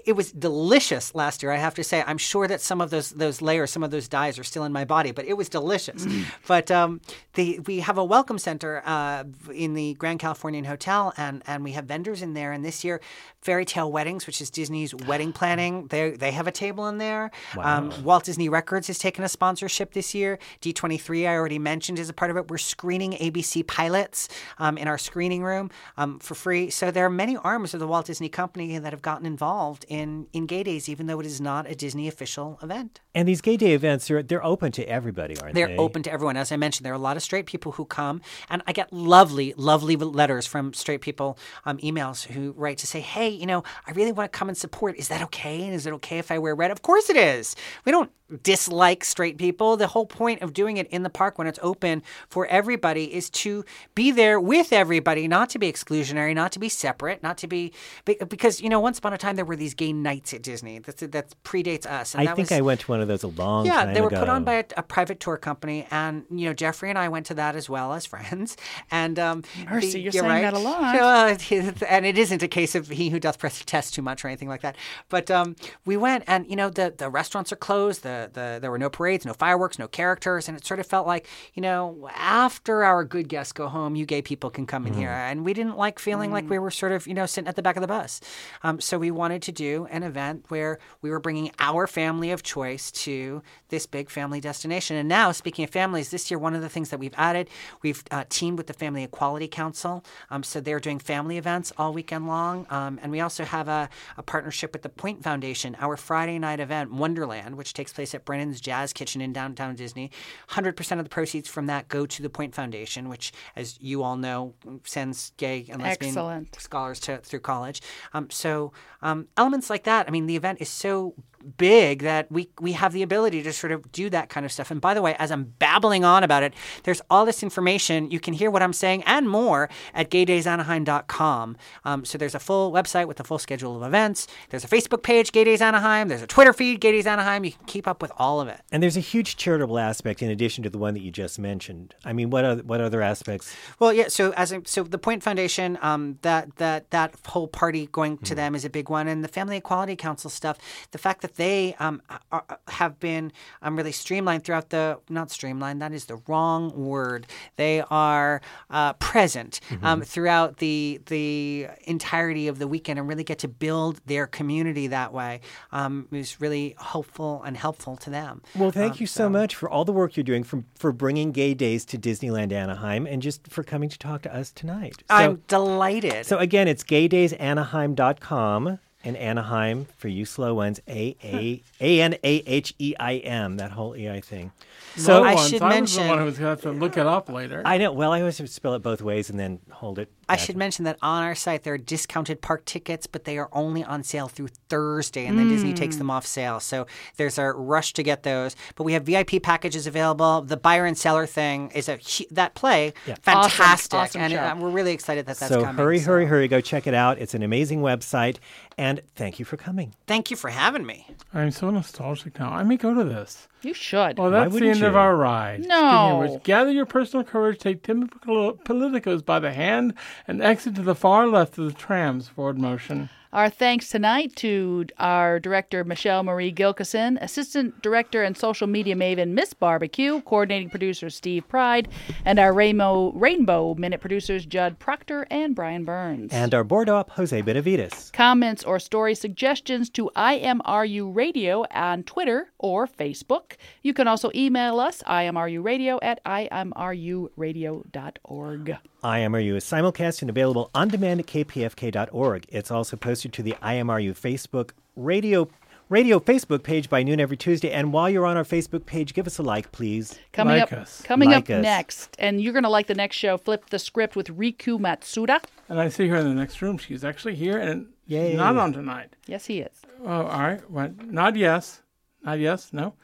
[0.04, 1.52] it was delicious last year.
[1.52, 4.08] I have to say, I'm sure that some of those those layers, some of those
[4.08, 6.06] dyes are still in my body, but it was delicious.
[6.46, 7.00] but um,
[7.34, 11.72] the we have a welcome center uh, in the Grand Californian Hotel, and and we
[11.72, 12.52] have vendors in there.
[12.52, 13.00] And this year,
[13.40, 17.30] Fairy Tale Weddings, which is Disney's wedding planning, they they have a table in there.
[17.58, 20.38] Um, Walt Disney Records has taken a sponsorship this year.
[20.60, 22.48] D23, I already mentioned, is a part of it.
[22.48, 26.70] We're screening ABC pilots um, in our screening room um, for free.
[26.70, 30.26] So there are many arms of the Walt Disney Company that have gotten involved in,
[30.32, 33.00] in Gay Days, even though it is not a Disney official event.
[33.14, 35.76] And these gay day events, they're, they're open to everybody, aren't They're they?
[35.76, 36.36] open to everyone.
[36.36, 38.20] As I mentioned, there are a lot of straight people who come,
[38.50, 43.00] and I get lovely, lovely letters from straight people, um, emails who write to say,
[43.00, 44.96] "Hey, you know, I really want to come and support.
[44.96, 45.64] Is that okay?
[45.64, 46.70] And is it okay if I wear red?
[46.70, 47.56] Of course it is.
[47.84, 48.10] We don't
[48.42, 49.76] dislike straight people.
[49.76, 53.30] The whole point of doing it in the park when it's open for everybody is
[53.30, 53.64] to
[53.94, 57.72] be there with everybody, not to be exclusionary, not to be separate, not to be
[58.04, 60.78] be- because you know, once upon a time there were these gay nights at Disney.
[60.80, 62.14] That that predates us.
[62.14, 63.82] And I that think was, I went to one of those a long yeah, time
[63.82, 63.88] ago.
[63.90, 64.20] Yeah, they were ago.
[64.20, 67.26] put on by a, a private tour company, and you know Jeffrey and I went
[67.26, 68.56] to that as well as friends.
[68.90, 70.94] And um, Mercy, the- you're saying that a lot.
[70.94, 74.28] Yeah, it- and it isn't a case of he who doth protest too much or
[74.28, 74.76] anything like that.
[75.08, 78.02] But um, we went, and you know the the restaurants are closed.
[78.02, 81.06] The the there were no parades, no fireworks, no characters, and it sort of felt
[81.06, 84.86] like you know after our good guests go home, you gay gay people can come
[84.86, 85.08] in here.
[85.08, 85.30] Mm.
[85.30, 87.62] And we didn't like feeling like we were sort of, you know, sitting at the
[87.62, 88.20] back of the bus.
[88.62, 92.42] Um, so we wanted to do an event where we were bringing our family of
[92.42, 94.96] choice to this big family destination.
[94.96, 97.48] And now, speaking of families, this year, one of the things that we've added,
[97.82, 100.04] we've uh, teamed with the Family Equality Council.
[100.30, 102.66] Um, so they're doing family events all weekend long.
[102.70, 106.60] Um, and we also have a, a partnership with the Point Foundation, our Friday night
[106.60, 110.10] event, Wonderland, which takes place at Brennan's Jazz Kitchen in downtown Disney.
[110.50, 114.05] 100% of the proceeds from that go to the Point Foundation, which, as you all
[114.14, 114.54] know,
[114.84, 116.60] sends gay and lesbian Excellent.
[116.60, 117.82] scholars to, through college.
[118.14, 120.06] Um, so um, elements like that.
[120.06, 121.14] I mean, the event is so
[121.56, 124.70] big that we we have the ability to sort of do that kind of stuff.
[124.70, 128.10] And by the way, as I'm babbling on about it, there's all this information.
[128.10, 131.56] You can hear what I'm saying and more at gaydaysanaheim.com.
[131.84, 134.26] Um, so there's a full website with a full schedule of events.
[134.50, 136.08] There's a Facebook page, Gay Days Anaheim.
[136.08, 137.44] There's a Twitter feed, Gay Days Anaheim.
[137.44, 138.60] You can keep up with all of it.
[138.70, 141.94] And there's a huge charitable aspect in addition to the one that you just mentioned.
[142.04, 143.54] I mean, what other, what other aspects?
[143.78, 144.08] Well, yeah.
[144.08, 148.34] So as I, so the Point Foundation, um, that that that whole party going to
[148.34, 150.58] them is a big one, and the Family Equality Council stuff.
[150.90, 152.00] The fact that they um,
[152.32, 155.82] are, have been um, really streamlined throughout the not streamlined.
[155.82, 157.26] That is the wrong word.
[157.56, 163.38] They are uh, present um, throughout the the entirety of the weekend and really get
[163.40, 165.40] to build their community that way.
[165.72, 168.42] Um, is really hopeful and helpful to them.
[168.54, 171.32] Well, thank Um, you so, much for all the work you're doing for, for bringing
[171.32, 174.98] Gay Days to Disneyland Anaheim and just for coming to talk to us tonight.
[175.08, 176.26] So, I'm delighted.
[176.26, 182.42] so again, it's gaydaysanaheim.com and Anaheim for you slow ones, A A A N A
[182.46, 184.52] H E I M, that whole EI thing.
[184.96, 186.78] So I once, should I was the mention- one who was going to have to
[186.78, 187.62] look it up later.
[187.64, 187.92] I know.
[187.92, 190.10] Well, I always spell it both ways and then hold it.
[190.28, 193.48] I should mention that on our site there are discounted park tickets, but they are
[193.52, 196.58] only on sale through Thursday, and then Disney takes them off sale.
[196.58, 196.86] So
[197.16, 198.56] there's a rush to get those.
[198.74, 200.42] But we have VIP packages available.
[200.42, 202.00] The Buyer and Cellar thing is a
[202.32, 202.92] that play
[203.22, 204.38] fantastic, Awesome and show.
[204.40, 205.76] uh, we're really excited that that's so coming.
[205.76, 206.48] hurry, so hurry, hurry, hurry!
[206.48, 207.18] Go check it out.
[207.18, 208.38] It's an amazing website,
[208.78, 209.94] and thank you for coming.
[210.06, 211.06] Thank you for having me.
[211.32, 212.50] I'm so nostalgic now.
[212.50, 213.48] I may go to this.
[213.62, 214.18] You should.
[214.18, 215.60] Well, that's the wouldn't end of our ride.
[215.64, 216.22] Speaking No.
[216.22, 219.94] of which, gather your personal courage, take Tim Politicos by the hand,
[220.28, 223.08] and exit to the far left of the tram's forward motion.
[223.36, 229.32] Our thanks tonight to our director, Michelle Marie Gilkison, assistant director and social media maven,
[229.32, 231.88] Miss Barbecue, coordinating producer, Steve Pride,
[232.24, 236.32] and our Rainbow, Rainbow Minute producers, Judd Proctor and Brian Burns.
[236.32, 238.10] And our board op, Jose Benavides.
[238.12, 243.56] Comments or story suggestions to IMRU Radio on Twitter or Facebook.
[243.82, 248.78] You can also email us, imruradio at imruradio.org.
[249.06, 252.44] IMRU is simulcast and available on demand at kpfk.org.
[252.48, 255.48] It's also posted to the IMRU Facebook radio
[255.88, 257.70] radio Facebook page by noon every Tuesday.
[257.70, 260.18] And while you're on our Facebook page, give us a like, please.
[260.32, 261.02] Coming Like up, us.
[261.02, 261.62] coming Like up us.
[261.62, 265.40] next, and you're going to like the next show, Flip the Script with Riku Matsuda.
[265.68, 266.76] And I see her in the next room.
[266.76, 268.34] She's actually here, and Yay.
[268.34, 269.14] not on tonight.
[269.28, 269.82] Yes, he is.
[270.04, 270.68] Oh, all right.
[270.68, 271.80] Well, not yes.
[272.24, 272.72] Not yes.
[272.72, 272.94] No.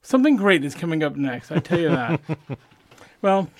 [0.00, 1.52] Something great is coming up next.
[1.52, 2.20] I tell you that.
[3.22, 3.50] well,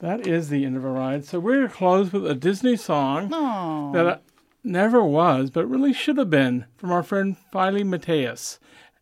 [0.00, 1.24] that is the end of our ride.
[1.24, 4.18] So we're going to close with a Disney song Oh, that uh,
[4.62, 8.58] never was, but really should have been from our friend Filey Mateus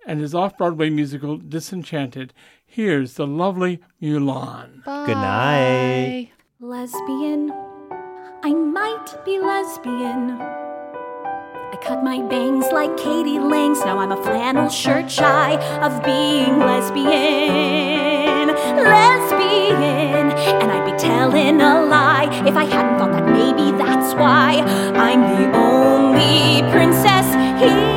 [0.06, 2.32] and his off Broadway musical Disenchanted.
[2.64, 4.84] Here's the lovely Mulan.
[4.84, 6.30] Good night.
[6.60, 7.52] Lesbian.
[8.42, 10.65] I might be lesbian.
[11.76, 13.38] I cut my bangs like k.d.
[13.38, 13.80] lang's.
[13.80, 18.48] Now I'm a flannel shirt shy of being lesbian.
[18.82, 20.30] Lesbian.
[20.62, 24.62] And I'd be telling a lie if I hadn't thought that maybe that's why
[24.94, 27.26] I'm the only princess
[27.60, 27.95] here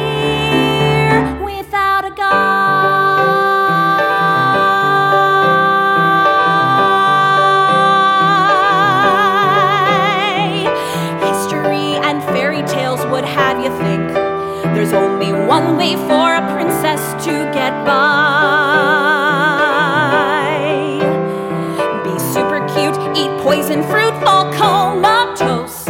[14.89, 17.99] there's only one way for a princess to get by.
[22.03, 25.85] Be super cute, eat poison fruit, fall comatose.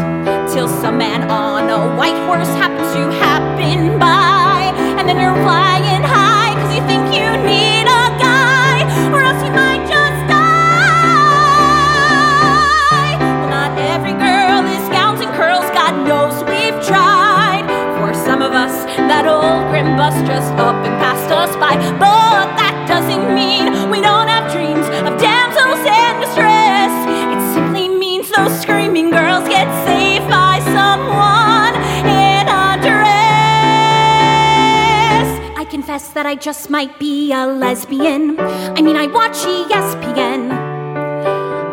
[0.54, 3.29] Till some man on a white horse happens to happen
[20.10, 21.76] bus just up and passed us by.
[22.00, 26.92] But that doesn't mean we don't have dreams of damsels in distress.
[27.34, 31.76] It simply means those screaming girls get saved by someone
[32.10, 33.20] in a dress.
[35.58, 38.40] I confess that I just might be a lesbian.
[38.40, 40.59] I mean, I watch ESPN.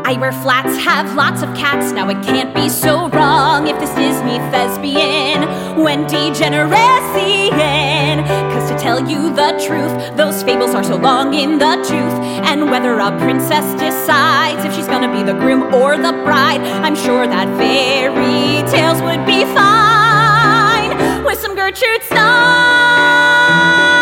[0.09, 1.91] I wear flats, have lots of cats.
[1.91, 5.83] Now it can't be so wrong if this is me thespian.
[5.83, 11.75] When degeneracy Cause to tell you the truth, those fables are so long in the
[11.83, 12.19] tooth.
[12.47, 16.95] And whether a princess decides if she's gonna be the groom or the bride, I'm
[16.95, 23.96] sure that fairy tales would be fine with some Gertrude Stein.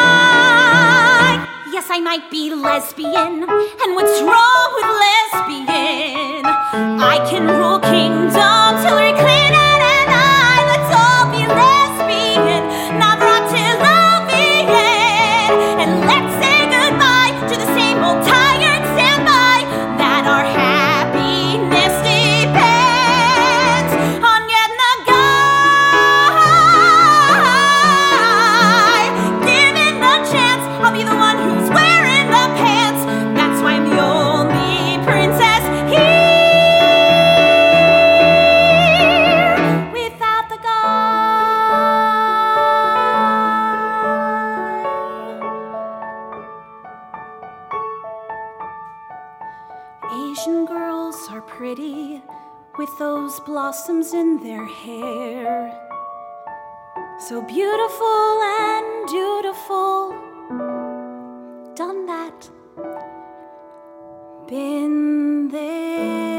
[1.87, 6.47] Yes, I might be lesbian, and what's wrong with lesbian?
[7.12, 9.34] I can rule kingdoms, Hillary Clinton
[54.12, 55.80] in their hair.
[57.20, 60.11] So beautiful and dutiful.
[61.74, 62.50] Done that.
[64.46, 66.34] Been there.